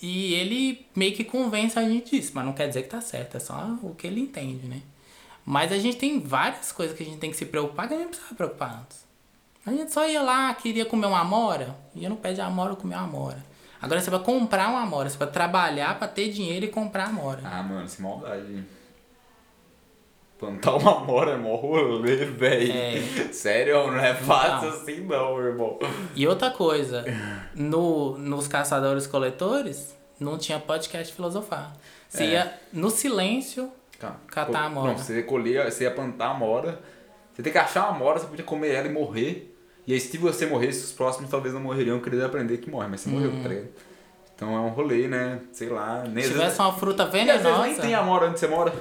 [0.02, 3.38] E ele meio que convence a gente disso, mas não quer dizer que tá certo,
[3.38, 4.82] é só o que ele entende, né?
[5.46, 7.98] Mas a gente tem várias coisas que a gente tem que se preocupar que a
[7.98, 9.11] gente não precisava preocupar antes.
[9.66, 12.96] A gente só ia lá, queria comer uma amora, ia no pé de amora comer
[12.96, 13.38] uma amora.
[13.82, 17.42] Agora você vai comprar uma amora, você vai trabalhar pra ter dinheiro e comprar amora.
[17.44, 18.64] Ah, mano, sem maldade.
[20.38, 22.72] Plantar uma amora é mó rolê, velho.
[22.74, 23.00] É.
[23.32, 24.76] Sério, não é fácil Não.
[24.78, 25.78] assim não, irmão.
[26.16, 27.06] E outra coisa,
[27.54, 31.74] no, nos caçadores-coletores, não tinha podcast filosofar.
[32.10, 32.28] Você É.
[32.32, 34.20] ia no silêncio Calma.
[34.28, 34.98] catar a Não, amora.
[34.98, 36.80] você ia colher, você ia plantar a amora.
[37.34, 39.51] Você tem que achar uma amora, você podia comer ela e morrer.
[39.88, 43.02] E aí se você morresse, os próximos talvez não morreriam, querer aprender que morre, mas
[43.02, 43.70] você morreu, tá ligado?
[44.36, 45.40] Então é um rolê, né?
[45.52, 46.04] Sei lá.
[46.04, 47.82] Nem, Se às tivesse vezes- uma fruta às vezes nem venenosa.
[47.82, 48.74] tem amora onde você mora.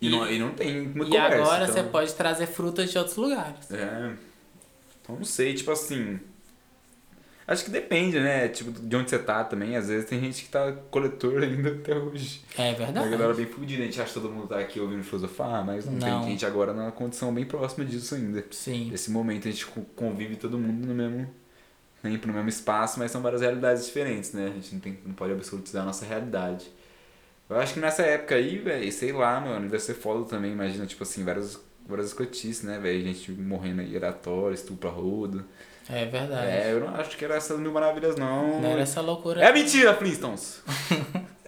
[0.00, 1.74] E, E- não, e não tem muito E agora então...
[1.74, 3.70] você pode trazer frutas de outros lugares.
[3.70, 4.12] É.
[5.02, 6.18] Então não sei, tipo assim.
[7.50, 8.46] Acho que depende, né?
[8.48, 9.76] Tipo, de onde você tá também.
[9.76, 12.42] Às vezes tem gente que tá coletor ainda até hoje.
[12.56, 13.10] É A verdade.
[13.10, 15.94] galera bem fudida, a gente acha que todo mundo tá aqui ouvindo filosofar, mas não,
[15.94, 16.20] Não.
[16.20, 18.44] tem gente agora numa condição bem próxima disso ainda.
[18.52, 18.88] Sim.
[18.92, 21.28] Nesse momento a gente co- convive todo mundo no mesmo
[22.02, 24.46] tempo, no mesmo espaço, mas são várias realidades diferentes, né?
[24.46, 26.70] A gente não, tem, não pode absolutizar a nossa realidade.
[27.48, 30.86] Eu acho que nessa época aí, velho, sei lá, mano, deve ser foda também, imagina,
[30.86, 31.60] tipo assim, várias,
[31.90, 33.02] várias escotices, né, velho?
[33.02, 35.44] Gente morrendo aí, aleatório, estupro a rodo.
[35.88, 36.46] É verdade.
[36.46, 38.60] É, eu não acho que era essas mil maravilhas, não.
[38.60, 39.42] Não era essa loucura.
[39.42, 40.62] É mentira, Flintstones!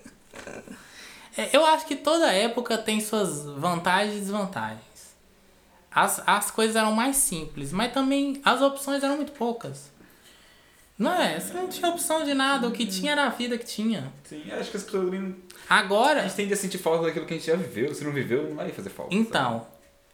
[1.36, 4.82] É, eu acho que toda época tem suas vantagens e desvantagens.
[5.90, 9.90] As, as coisas eram mais simples, mas também as opções eram muito poucas.
[10.98, 11.40] Não é?
[11.40, 14.12] Você não tinha opção de nada, o que tinha era a vida que tinha.
[14.24, 15.34] Sim, acho que as pessoas também.
[15.68, 17.94] Agora, A gente tende a sentir falta daquilo que a gente já viveu.
[17.94, 19.14] Se não viveu, não vai fazer falta.
[19.14, 19.66] então,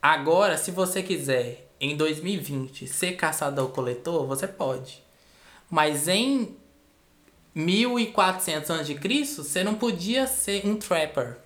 [0.02, 5.02] agora se você quiser em 2020 ser caçador-coletor, você pode.
[5.70, 6.56] Mas em
[7.54, 11.36] 1400 a.C., você não podia ser um trapper.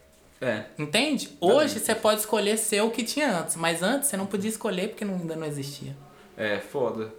[0.41, 0.65] É.
[0.79, 1.31] Entende?
[1.41, 4.89] Hoje você pode escolher ser o que tinha antes, mas antes você não podia escolher
[4.89, 5.97] porque não- ainda não existia.
[6.37, 7.15] É, foda.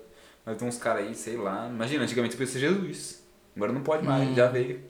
[0.45, 1.67] Mas tem uns caras aí, sei lá.
[1.69, 3.23] Imagina, antigamente podia ser Jesus.
[3.55, 4.35] Agora não pode mais, Hum.
[4.35, 4.83] já veio.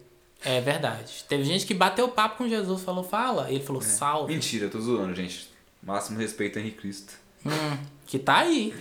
[0.44, 1.24] É verdade.
[1.30, 3.52] Teve gente que bateu papo com Jesus, falou, fala.
[3.52, 4.34] Ele falou, salve.
[4.34, 5.48] Mentira, tô zoando, gente.
[5.84, 7.14] Máximo respeito a Henrique Cristo.
[7.46, 8.74] Hum, que tá aí,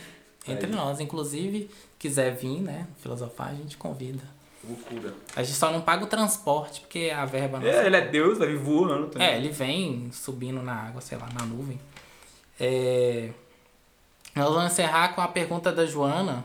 [0.46, 0.72] entre Aí.
[0.72, 1.00] nós.
[1.00, 4.22] Inclusive, quiser vir, né, filosofar, a gente convida.
[4.64, 5.12] Loucura.
[5.34, 7.68] A gente só não paga o transporte, porque a verba nossa...
[7.68, 9.26] É, ele é Deus, vai vir voando também.
[9.26, 11.80] É, ele vem subindo na água, sei lá, na nuvem.
[12.60, 13.30] É...
[14.36, 16.44] Nós vamos encerrar com a pergunta da Joana,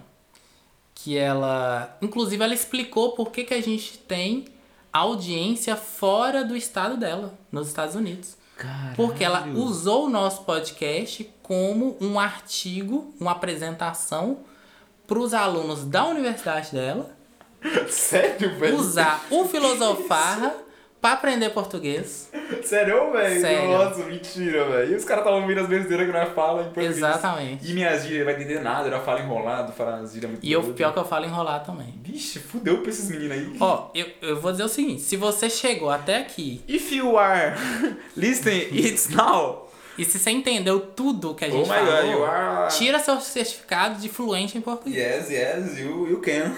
[0.95, 1.95] que ela...
[2.01, 4.45] Inclusive, ela explicou por que, que a gente tem
[4.91, 8.36] audiência fora do estado dela, nos Estados Unidos.
[8.95, 14.39] Porque ela usou o nosso podcast como um artigo, uma apresentação
[15.05, 17.09] para os alunos da universidade dela.
[17.89, 18.77] Sério, velho?
[18.77, 20.53] usar o Filosofar
[21.07, 22.29] para aprender português.
[22.63, 23.41] Sério, velho?
[23.41, 23.69] Sério.
[23.71, 24.91] Nossa, mentira, velho.
[24.91, 26.97] E os caras estavam ouvindo as besteiras que nós falamos em português.
[26.97, 27.69] Exatamente.
[27.69, 30.59] E minhas gírias, vai entender nada, ela fala enrolado, fala as gírias muito E eu,
[30.61, 30.77] doidas.
[30.77, 31.93] pior que eu falo enrolar também.
[32.03, 33.55] Vixe, fudeu pra esses meninos aí.
[33.59, 37.53] Ó, eu, eu vou dizer o seguinte: se você chegou até aqui If you are
[38.15, 39.69] listening, it's now.
[39.97, 44.57] e se você entendeu tudo que a gente Oh falou, tira seu certificado de fluente
[44.57, 45.29] em português.
[45.29, 46.53] Yes, yes, you, you can.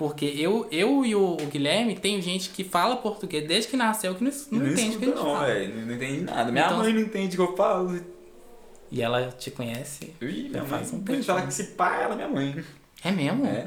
[0.00, 4.14] Porque eu, eu e o, o Guilherme tem gente que fala português desde que nasceu
[4.14, 5.46] que não, não, não entende o que a gente não, fala.
[5.46, 5.74] velho.
[5.76, 6.50] Não, não entende nada.
[6.50, 8.00] Minha Então- mãe não entende o que eu falo.
[8.90, 10.14] E ela te conhece.
[10.22, 12.64] Ih, minha mãe um fala que esse pai ela é minha mãe.
[13.04, 13.44] É mesmo?
[13.46, 13.66] É.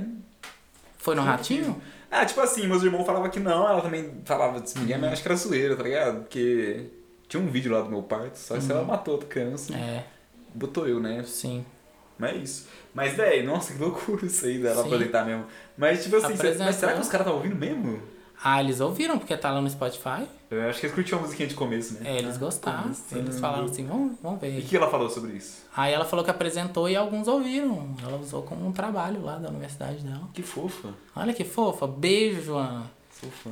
[0.97, 1.79] Foi no Ratinho?
[2.09, 5.21] Ah, tipo assim, meus irmãos falavam que não, ela também falava desse ninguém, mas acho
[5.21, 6.21] que era zoeira, tá ligado?
[6.21, 6.86] Porque
[7.27, 9.79] tinha um vídeo lá do meu parto, só que se ela matou outra criança, Uhum.
[9.79, 10.03] É,
[10.53, 11.23] botou eu, né?
[11.27, 11.63] sim.
[12.24, 12.67] Mas é isso.
[12.93, 14.93] Mas, velho, nossa, que loucura isso aí dela Sim.
[14.93, 15.45] apresentar mesmo.
[15.78, 16.65] Mas, tipo assim, Apresentou.
[16.65, 18.01] mas será que os caras estavam ouvindo mesmo?
[18.45, 20.28] Ah, eles ouviram porque tá lá no Spotify?
[20.51, 22.01] Eu acho que eles curtiam a musiquinha de começo, né?
[22.03, 22.84] É, eles gostaram.
[22.84, 23.19] começando.
[23.19, 24.61] Eles falaram assim, vamos, vamos E o ver.
[24.63, 25.63] que ela falou sobre isso?
[25.76, 27.95] Aí ela falou que apresentou e alguns ouviram.
[28.03, 30.28] Ela usou como um trabalho lá da universidade dela.
[30.34, 30.89] Que fofa.
[31.15, 31.88] Olha que fofa.
[31.88, 32.84] Beijo, Joana.
[33.09, 33.51] Fã.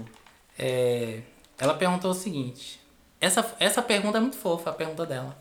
[0.59, 1.21] É,
[1.57, 2.79] ela perguntou o seguinte.
[3.19, 5.37] Essa, essa pergunta é muito fofa, a pergunta dela.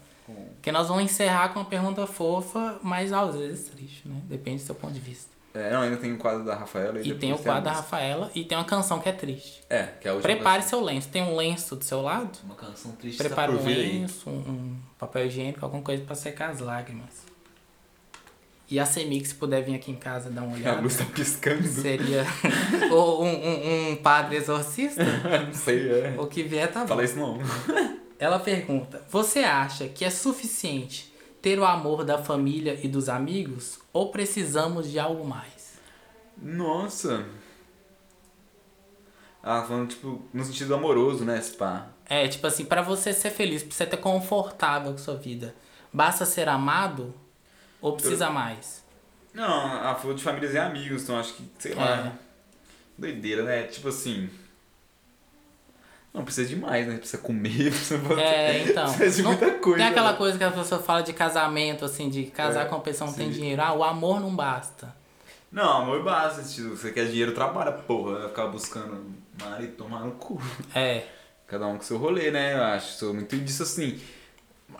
[0.62, 4.20] Que nós vamos encerrar com uma pergunta fofa, mas às vezes triste, né?
[4.24, 5.30] Depende do seu ponto de vista.
[5.52, 7.72] É, não, ainda tem o quadro da Rafaela e, E tem o a quadro da.
[7.72, 9.62] Rafaela e tem uma canção que é triste.
[9.68, 10.78] É, que é a última Prepare canção.
[10.78, 11.08] seu lenço.
[11.08, 12.38] Tem um lenço do seu lado?
[12.44, 13.98] Uma canção triste Prepare tá um vir aí.
[14.00, 17.28] lenço, um, um papel higiênico, alguma coisa pra secar as lágrimas.
[18.70, 21.04] E a Semix, se puder vir aqui em casa dar uma A olhada, luz tá
[21.06, 21.66] piscando.
[21.66, 22.24] seria
[22.92, 25.02] ou um, um, um padre exorcista.
[25.46, 26.14] não sei, é.
[26.16, 26.86] O que vier tá bom.
[26.86, 27.38] Fala isso não.
[28.20, 31.10] Ela pergunta: Você acha que é suficiente
[31.40, 33.80] ter o amor da família e dos amigos?
[33.94, 35.80] Ou precisamos de algo mais?
[36.36, 37.24] Nossa.
[39.42, 41.88] Ah, falando, tipo, no sentido amoroso, né, Spa?
[42.04, 45.54] É, tipo assim, pra você ser feliz, pra você ter confortável com sua vida,
[45.90, 47.14] basta ser amado
[47.80, 48.84] ou precisa mais?
[49.32, 52.08] Não, ah, falou de famílias e amigos, então acho que, sei lá.
[52.08, 52.12] É.
[52.98, 53.62] Doideira, né?
[53.62, 54.28] Tipo assim.
[56.12, 56.96] Não, precisa de mais, né?
[56.98, 58.20] Precisa comer, precisa.
[58.20, 58.84] É, então.
[58.94, 59.78] precisa de muita coisa.
[59.78, 60.18] Tem aquela né?
[60.18, 63.18] coisa que a pessoa fala de casamento, assim, de casar É, com uma pessoa que
[63.18, 63.40] não tem sim.
[63.40, 63.62] dinheiro.
[63.62, 64.94] Ah, o amor não basta.
[65.52, 68.18] Não, amor basta, tipo, você quer dinheiro, trabalha, porra.
[68.20, 69.04] Vai ficar buscando
[69.40, 70.40] marido tomar no cu.
[70.74, 71.04] É.
[71.46, 72.54] Cada um com seu rolê, né?
[72.54, 72.92] Eu acho.
[72.98, 74.00] Sou muito disso assim.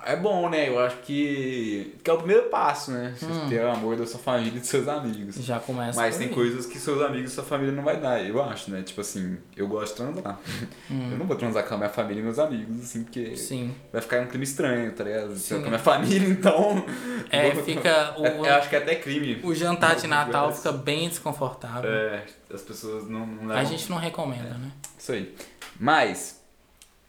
[0.06, 0.68] É bom, né?
[0.68, 1.94] Eu acho que.
[2.02, 3.14] Que é o primeiro passo, né?
[3.16, 3.48] Você Hum.
[3.50, 5.36] ter o amor da sua família e dos seus amigos.
[5.36, 8.42] Já começa Mas tem coisas que seus amigos e sua família não vai dar, eu
[8.42, 8.82] acho, né?
[8.82, 10.38] Tipo assim, eu gosto de transar.
[10.90, 11.10] Hum.
[11.12, 13.74] Eu não vou transar com a minha família e meus amigos, assim, porque Sim.
[13.92, 15.36] vai ficar um crime estranho, tá ligado?
[15.36, 15.62] Se eu Sim.
[15.62, 16.84] Com a minha família, então.
[17.30, 19.40] É, vou- fica o- É, eu acho que é até crime.
[19.44, 21.90] O jantar de Natal fica bem desconfortável.
[21.90, 24.70] É, as pessoas não, não A levam- gente não recomenda, né?
[24.98, 25.34] Isso aí.
[25.78, 26.39] Mas,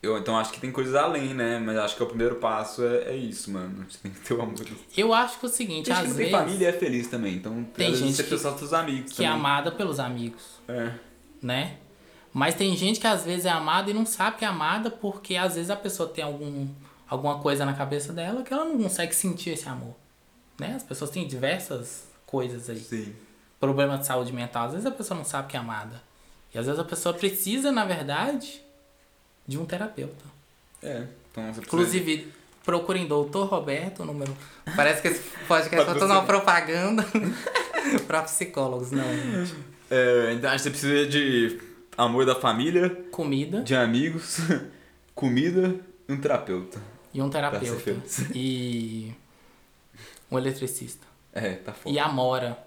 [0.02, 1.60] eu então acho que tem coisas além, né?
[1.60, 3.86] Mas acho que o primeiro passo é, é isso, mano.
[3.90, 4.56] Você tem que ter o amor.
[4.56, 6.74] Tem Eu acho que é o seguinte, gente que às vezes tem família e é
[6.74, 7.36] feliz também.
[7.36, 9.14] Então, Tem gente você que- só dos seus amigos.
[9.14, 9.40] que é também.
[9.40, 10.92] amada pelos amigos, É.
[11.42, 11.78] né?
[12.34, 15.36] Mas tem gente que às vezes é amada e não sabe que é amada porque
[15.36, 16.68] às vezes a pessoa tem algum,
[17.10, 19.96] alguma coisa na cabeça dela que ela não consegue sentir esse amor.
[20.60, 20.74] Né?
[20.76, 22.80] As pessoas têm diversas coisas aí.
[22.80, 23.14] Sim.
[23.60, 24.66] Problema de saúde mental.
[24.68, 26.02] Às vezes a pessoa não sabe que é amada.
[26.54, 28.62] E às vezes a pessoa precisa, na verdade,
[29.48, 30.26] de um terapeuta.
[30.82, 31.04] É.
[31.32, 31.66] Então você precisa...
[31.66, 32.32] Inclusive,
[32.64, 34.36] procurem Doutor Roberto, número.
[34.76, 37.06] Parece que esse podcast tá toda uma propaganda
[38.08, 39.56] pra psicólogos, não, gente.
[39.90, 41.60] É, então você precisa de
[41.98, 44.38] amor da família, Comida de amigos,
[45.14, 45.76] comida
[46.08, 46.80] e um terapeuta.
[47.14, 47.98] e um terapeuta.
[48.34, 49.14] E
[50.32, 51.06] um eletricista.
[51.34, 51.94] É, tá foda.
[51.94, 52.58] E Amora.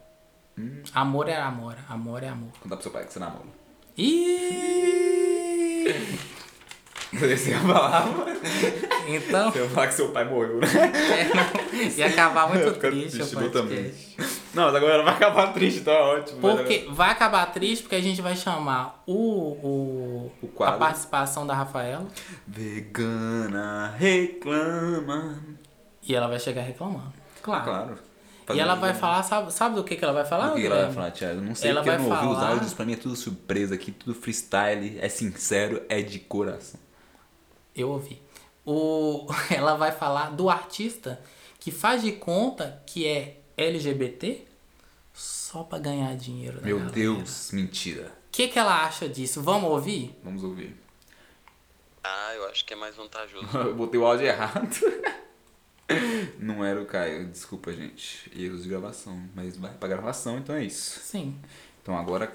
[0.94, 1.76] Amor é amor.
[1.88, 2.50] Amor é amor.
[2.60, 3.44] Contar pro seu pai que você namora.
[3.96, 5.86] E
[7.18, 8.06] Você ia falar,
[9.06, 10.66] Então, Você ia falar que seu pai morreu, né?
[10.68, 14.16] é, não, ia acabar muito triste o eu podcast.
[14.54, 16.38] Não, mas agora vai acabar triste, é ótimo.
[16.42, 21.46] mas Porque vai acabar triste porque a gente vai chamar o, o, O a participação
[21.46, 22.06] da Rafaela
[22.46, 25.38] Vegana reclama.
[26.02, 27.12] e ela vai chegar reclamando.
[27.42, 27.64] Claro.
[27.64, 27.98] Claro.
[28.54, 30.50] E ela vai falar, sabe, sabe do que, que ela vai falar?
[30.52, 31.36] O que que ela vai falar, Thiago?
[31.38, 32.74] Eu não sei Ela porque eu vai não ouvi os falar- áudios.
[32.74, 36.78] Pra mim é tudo surpresa aqui, tudo freestyle, é sincero, é de coração.
[37.74, 38.20] Eu ouvi.
[38.64, 41.20] O, ela vai falar do artista
[41.58, 44.46] que faz de conta que é LGBT
[45.12, 46.60] só pra ganhar dinheiro.
[46.62, 46.94] Meu galera.
[46.94, 48.06] Deus, mentira.
[48.28, 49.42] O que, que ela acha disso?
[49.42, 50.18] Vamos ouvir?
[50.22, 50.76] Vamos ouvir.
[52.02, 53.46] Ah, eu acho que é mais vantajoso.
[53.56, 54.76] Eu botei o áudio errado.
[56.38, 58.30] Não era o Caio, desculpa, gente.
[58.36, 59.22] Erros de gravação.
[59.34, 61.00] Mas vai pra gravação, então é isso.
[61.00, 61.38] Sim.
[61.82, 62.26] Então agora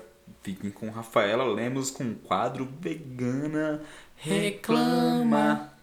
[0.42, 3.84] fiquem com Rafaela Lemos com o quadro Vegana
[4.16, 5.74] Reclama.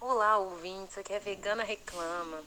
[0.00, 0.98] Olá, ouvintes.
[0.98, 2.40] Aqui é Vegana Reclama.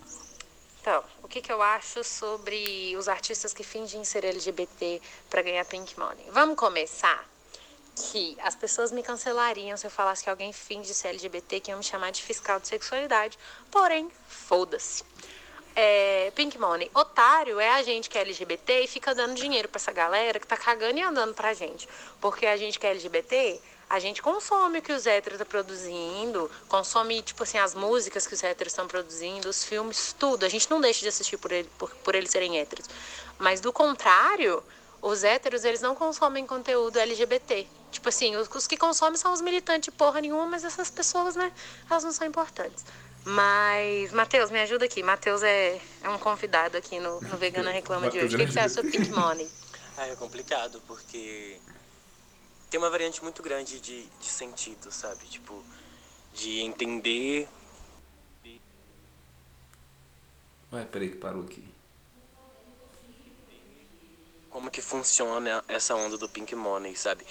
[0.81, 5.65] Então, o que, que eu acho sobre os artistas que fingem ser LGBT para ganhar
[5.65, 6.29] Pink Money?
[6.31, 7.25] Vamos começar
[7.95, 11.77] que as pessoas me cancelariam se eu falasse que alguém finge ser LGBT, que iam
[11.77, 13.37] me chamar de fiscal de sexualidade.
[13.71, 15.03] Porém, foda-se.
[15.75, 16.89] É, Pink Money.
[16.93, 20.47] Otário é a gente que é LGBT e fica dando dinheiro pra essa galera que
[20.47, 21.87] tá cagando e andando pra gente.
[22.21, 23.59] Porque a gente que é LGBT,
[23.89, 28.33] a gente consome o que os héteros estão produzindo, consome, tipo assim, as músicas que
[28.33, 30.45] os héteros estão produzindo, os filmes, tudo.
[30.45, 32.87] A gente não deixa de assistir por, ele, por, por eles serem héteros.
[33.37, 34.63] Mas do contrário,
[35.01, 37.67] os héteros, eles não consomem conteúdo LGBT.
[37.91, 41.51] Tipo assim, os, os que consomem são os militantes porra nenhuma, mas essas pessoas, né,
[41.89, 42.83] elas não são importantes.
[43.25, 45.01] Mas, Matheus, me ajuda aqui.
[45.01, 48.35] Matheus é, é um convidado aqui no, no Vegana Reclama de hoje.
[48.35, 49.49] O que, que você acha sobre Pink Money?
[49.97, 51.57] Ah, é complicado, porque
[52.69, 55.25] tem uma variante muito grande de, de sentido, sabe?
[55.25, 55.63] Tipo,
[56.33, 57.47] de entender.
[60.73, 61.63] Ué, peraí que parou aqui.
[64.55, 67.25] como que funciona essa onda do Pink Money, sabe?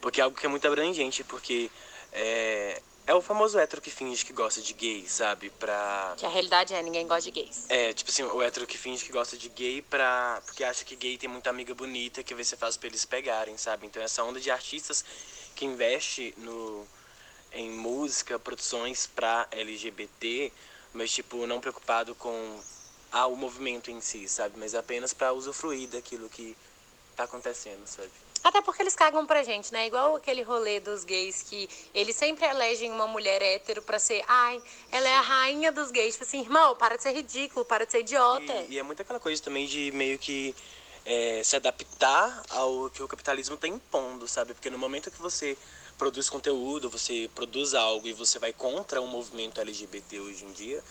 [0.00, 1.68] Porque é algo que é muito abrangente, porque
[2.12, 5.48] é, é o famoso hétero que finge que gosta de gay, sabe?
[5.48, 6.12] Pra.
[6.18, 7.64] Que a realidade é, ninguém gosta de gays.
[7.70, 10.42] É, tipo assim, o hétero que finge que gosta de gay pra.
[10.44, 13.56] Porque acha que gay tem muita amiga bonita que vai ser fácil pra eles pegarem,
[13.56, 13.86] sabe?
[13.86, 15.02] Então essa onda de artistas
[15.56, 16.86] que investe no,
[17.50, 20.52] em música, produções pra LGBT,
[20.92, 22.60] mas tipo, não preocupado com
[23.10, 24.58] ah, o movimento em si, sabe?
[24.58, 26.54] Mas apenas pra usufruir daquilo que
[27.16, 28.10] tá acontecendo, sabe?
[28.42, 29.86] Até porque eles cagam pra gente, né?
[29.86, 34.62] Igual aquele rolê dos gays que eles sempre elegem uma mulher hétero pra ser, ai,
[34.90, 36.14] ela é a rainha dos gays.
[36.14, 38.52] Tipo assim, irmão, para de ser ridículo, para de ser idiota.
[38.68, 40.54] E, e é muito aquela coisa também de meio que
[41.04, 44.54] é, se adaptar ao que o capitalismo está impondo, sabe?
[44.54, 45.56] Porque no momento que você
[45.96, 50.82] produz conteúdo, você produz algo e você vai contra o movimento LGBT hoje em dia,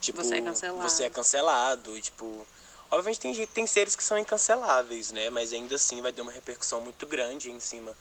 [0.00, 0.82] tipo, Você é cancelado.
[0.82, 2.46] você é cancelado e, tipo,
[2.90, 5.30] obviamente tem, tem seres que são incanceláveis, né?
[5.30, 7.96] Mas ainda assim vai ter uma repercussão muito grande em cima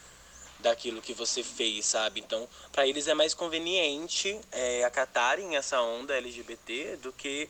[0.59, 2.19] daquilo que você fez, sabe?
[2.19, 7.49] Então, para eles é mais conveniente é, acatarem essa onda LGBT do que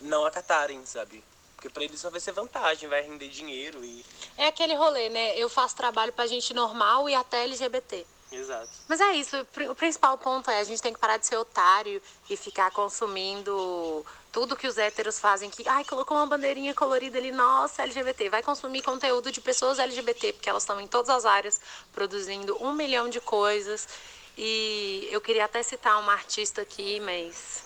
[0.00, 1.22] não acatarem, sabe?
[1.54, 4.04] Porque pra eles só vai ser vantagem, vai render dinheiro e.
[4.36, 5.38] É aquele rolê, né?
[5.38, 8.04] Eu faço trabalho pra gente normal e até LGBT.
[8.30, 8.70] Exato.
[8.88, 9.36] Mas é isso,
[9.70, 14.04] o principal ponto é a gente tem que parar de ser otário e ficar consumindo
[14.34, 18.28] tudo que os héteros fazem, que, ai, colocou uma bandeirinha colorida ali, nossa, LGBT.
[18.28, 21.60] Vai consumir conteúdo de pessoas LGBT, porque elas estão em todas as áreas,
[21.92, 23.88] produzindo um milhão de coisas.
[24.36, 27.62] E eu queria até citar uma artista aqui, mas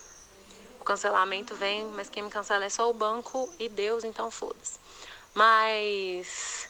[0.79, 4.79] o cancelamento vem, mas quem me cancela é só o banco e Deus, então foda-se.
[5.35, 6.69] Mas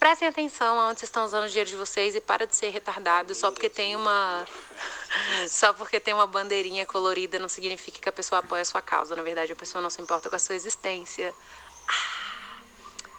[0.00, 3.34] prestem atenção aonde vocês estão usando o dinheiro de vocês e para de ser retardado
[3.34, 4.46] só porque tem uma
[5.46, 9.14] só porque tem uma bandeirinha colorida não significa que a pessoa apoia a sua causa.
[9.14, 11.34] Na verdade, a pessoa não se importa com a sua existência.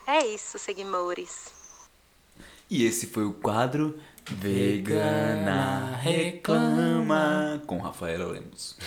[0.07, 1.53] Ah, é isso, seguimores.
[2.67, 8.77] E esse foi o quadro Vegana Reclama com Rafaela Lemos.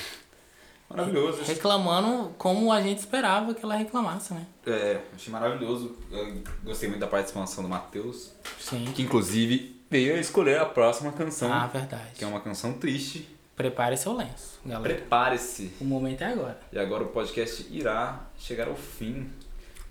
[0.95, 1.43] Maravilhoso.
[1.43, 4.47] Reclamando como a gente esperava que ela reclamasse, né?
[4.67, 5.97] É, achei maravilhoso.
[6.11, 8.33] Eu gostei muito da participação do Matheus.
[8.59, 8.85] Sim.
[8.95, 11.53] Que inclusive veio a escolher a próxima canção.
[11.53, 12.13] Ah, verdade.
[12.15, 13.29] Que é uma canção triste.
[13.57, 14.95] Prepare seu lenço, galera.
[14.95, 15.73] Prepare-se.
[15.81, 16.61] O momento é agora.
[16.73, 19.31] E agora o podcast irá chegar ao fim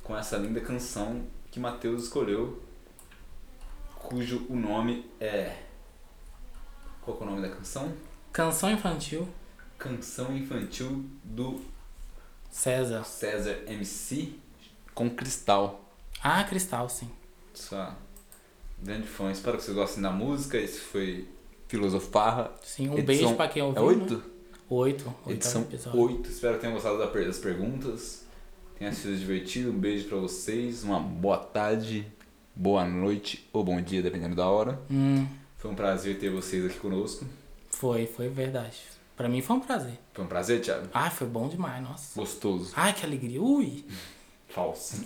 [0.04, 2.62] com essa linda canção que Matheus escolheu,
[3.96, 5.56] cujo o nome é.
[7.02, 7.94] Qual é o nome da canção?
[8.34, 9.28] Canção infantil.
[9.84, 11.60] Canção infantil do
[12.50, 13.04] César.
[13.04, 14.34] César MC
[14.94, 15.92] com Cristal.
[16.24, 17.10] Ah, Cristal, sim.
[17.54, 17.94] Sua
[18.82, 19.30] grande fã.
[19.30, 20.58] Espero que vocês gostem da música.
[20.58, 21.28] Esse foi
[21.68, 22.52] Filosofarra.
[22.64, 23.82] Sim, um Edição- beijo pra quem ouviu.
[23.82, 24.18] É oito?
[24.20, 24.24] Né?
[24.70, 25.16] Oito.
[25.28, 26.00] Edição episódio.
[26.00, 26.30] 8.
[26.30, 28.26] Espero que tenham gostado das perguntas.
[28.80, 29.70] Tenha sido divertido.
[29.72, 30.84] Um beijo pra vocês.
[30.86, 32.08] Uma boa tarde,
[32.56, 34.82] boa noite ou bom dia, dependendo da hora.
[34.90, 35.28] Hum.
[35.58, 37.26] Foi um prazer ter vocês aqui conosco.
[37.70, 38.78] Foi, foi verdade.
[39.16, 40.00] Pra mim foi um prazer.
[40.14, 40.88] Foi um prazer, Thiago.
[40.94, 42.20] Ah, foi bom demais, nossa.
[42.20, 42.74] Gostoso.
[42.76, 43.42] Ai, que alegria.
[43.42, 43.86] Ui.
[44.50, 45.04] Falso.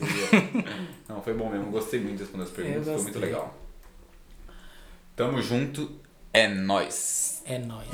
[1.08, 1.72] Não, foi bom mesmo.
[1.72, 2.86] Gostei muito de responder as perguntas.
[2.86, 3.56] Foi muito legal.
[5.16, 6.00] Tamo junto.
[6.34, 7.42] É nóis.
[7.46, 7.88] É nóis.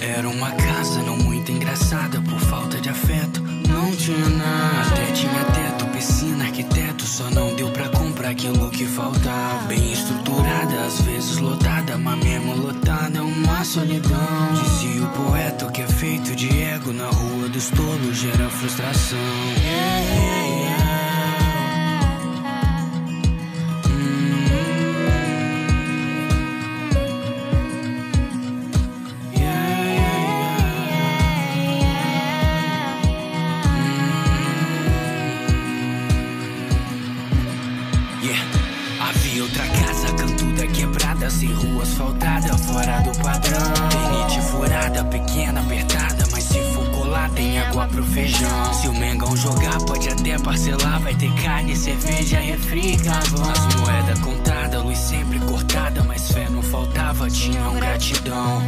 [0.00, 3.42] Era uma casa não muito engraçada por falta de afeto.
[3.68, 4.92] Não tinha nada.
[4.92, 7.04] Até tinha teto, piscina, arquiteto.
[7.04, 7.54] Só não
[8.46, 9.66] aquilo que faltava.
[9.66, 14.52] Bem estruturada, às vezes lotada, mas mesmo lotada é uma solidão.
[14.54, 19.18] Dizia o poeta que é feito de ego na rua dos tolos gera frustração.
[19.64, 20.55] Yeah, yeah, yeah.
[51.46, 53.48] Carne, cerveja, refri, carvão.
[53.48, 58.62] As moedas contadas, luz sempre cortada, mas fé não faltava, tinham gratidão.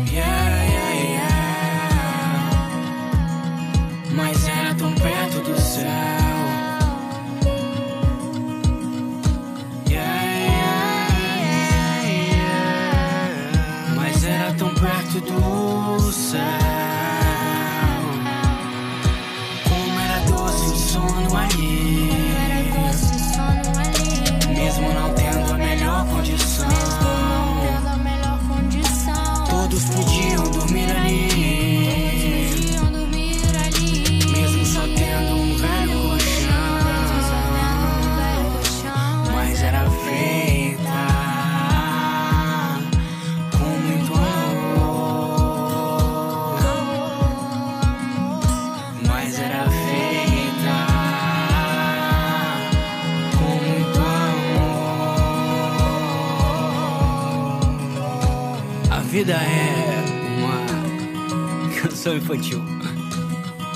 [62.29, 62.63] Infantil.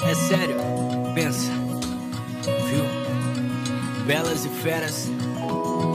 [0.05, 0.57] É sério,
[1.15, 1.51] pensa,
[2.69, 2.85] viu?
[4.05, 5.11] Belas e feras,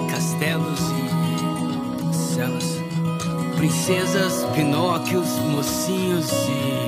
[0.09, 2.63] castelos e celas,
[3.57, 6.87] princesas, pinóquios, mocinhos e.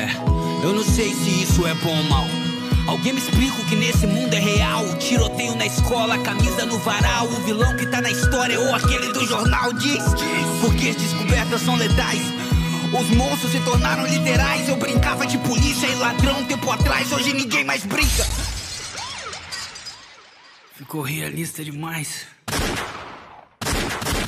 [0.00, 2.26] É, eu não sei se isso é bom ou mal.
[2.86, 4.84] Alguém me explica o que nesse mundo é real.
[4.98, 7.26] Tiroteio na escola, camisa no varal.
[7.26, 10.02] O vilão que tá na história ou aquele do jornal diz.
[10.60, 12.39] Porque as descobertas são letais.
[12.92, 14.68] Os monstros se tornaram literais.
[14.68, 17.12] Eu brincava de polícia e ladrão tempo atrás.
[17.12, 18.26] Hoje ninguém mais brinca.
[20.76, 22.26] Ficou realista demais.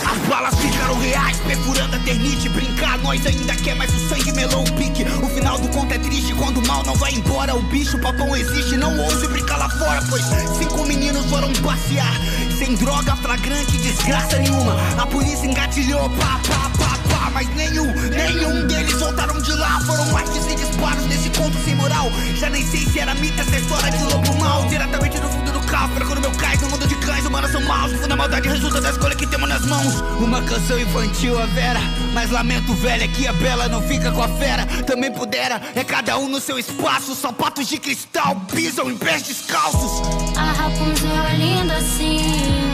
[0.04, 2.48] As balas ficaram reais, perfurando a ternite.
[2.50, 5.02] Brincar, nós ainda quer, mas o sangue melou o pique.
[5.02, 7.56] O final do conto é triste quando o mal não vai embora.
[7.56, 10.00] O bicho papão existe, não ouse brincar lá fora.
[10.08, 10.22] Pois
[10.58, 12.14] cinco meninos foram passear,
[12.58, 14.76] sem droga flagrante, desgraça nenhuma.
[15.00, 16.91] A polícia engatilhou, pá, pá, pá.
[17.32, 19.80] Mas nenhum, nenhum deles voltaram de lá.
[19.80, 22.10] Foram de 100 disparos nesse conto sem moral.
[22.36, 24.66] Já nem sei se era mito essa história de lobo mal.
[24.66, 27.24] Diretamente do fundo do carro, pra quando meu cais no mundo de cães.
[27.24, 30.00] Humanos são maus, no fundo da maldade resulta da escolha que temos nas mãos.
[30.20, 31.80] Uma canção infantil, a Vera.
[32.12, 34.66] Mas lamento, velho, é que a Bela não fica com a fera.
[34.86, 37.14] Também pudera, é cada um no seu espaço.
[37.14, 40.02] Sapatos de cristal pisam em pés descalços.
[40.36, 42.71] A Rapunzel é linda assim,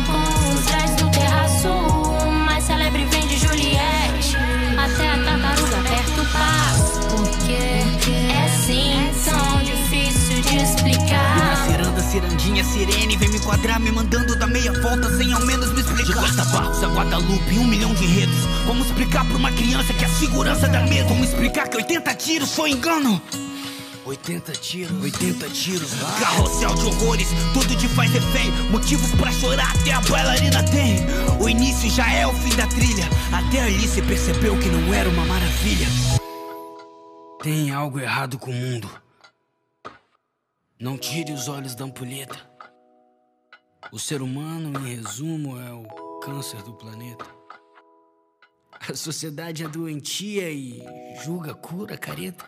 [12.09, 16.05] cirandinha, sirene Vem me enquadrar, me mandando dar meia volta Sem ao menos me explicar.
[16.05, 18.39] De Costa Barros a Guadalupe, um milhão de enredos.
[18.67, 21.09] Como explicar pra uma criança que a segurança dá medo?
[21.09, 23.21] Como explicar que 80 tiros foi engano?
[24.07, 29.93] 80 tiros, 80 tiros Carrossel de horrores, tudo te faz refém Motivos pra chorar até
[29.93, 30.97] a bailarina tem.
[31.39, 33.09] O início já é o fim da trilha.
[33.31, 35.87] Até ali você percebeu que não era uma maravilha.
[37.43, 38.91] Tem algo errado com o mundo
[40.81, 42.39] não tire os olhos da ampulheta.
[43.91, 47.25] O ser humano, em resumo, é o câncer do planeta.
[48.89, 50.83] A sociedade é doentia e
[51.25, 52.45] julga cura careta.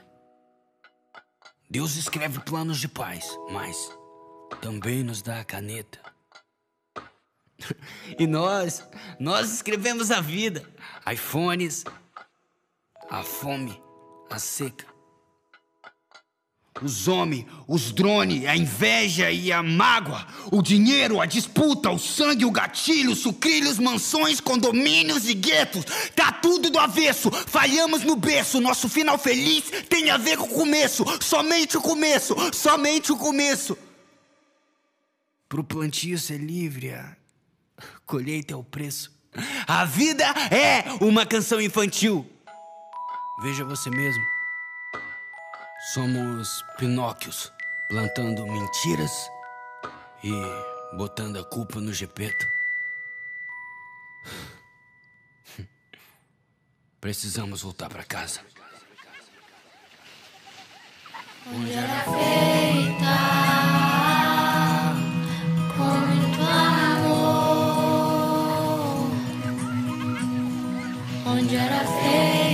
[1.69, 3.91] Deus escreve planos de paz, mas
[4.61, 6.01] também nos dá a caneta.
[8.19, 8.87] e nós,
[9.19, 10.69] nós escrevemos a vida,
[11.11, 11.85] iPhones,
[13.09, 13.81] a fome,
[14.31, 14.90] a seca.
[16.83, 22.47] Os homens, os drones, a inveja e a mágoa, o dinheiro, a disputa, o sangue,
[22.47, 25.85] o gatilho, sucrilhos, mansões, condomínios e guetos.
[26.17, 28.61] Tá tudo do avesso, falhamos no berço.
[28.61, 33.77] Nosso final feliz tem a ver com o começo, somente o começo, somente o começo.
[35.49, 37.17] Pro plantio ser livre, a
[38.07, 39.13] colheita é o preço.
[39.67, 42.27] A vida é uma canção infantil.
[43.43, 44.40] Veja você mesmo.
[45.83, 47.51] Somos Pinóquios,
[47.89, 49.31] plantando mentiras
[50.23, 50.31] e
[50.95, 52.47] botando a culpa no Gepeto.
[57.01, 58.43] Precisamos voltar para casa.
[61.47, 63.41] Onde era feita?
[71.25, 72.50] Onde era feita?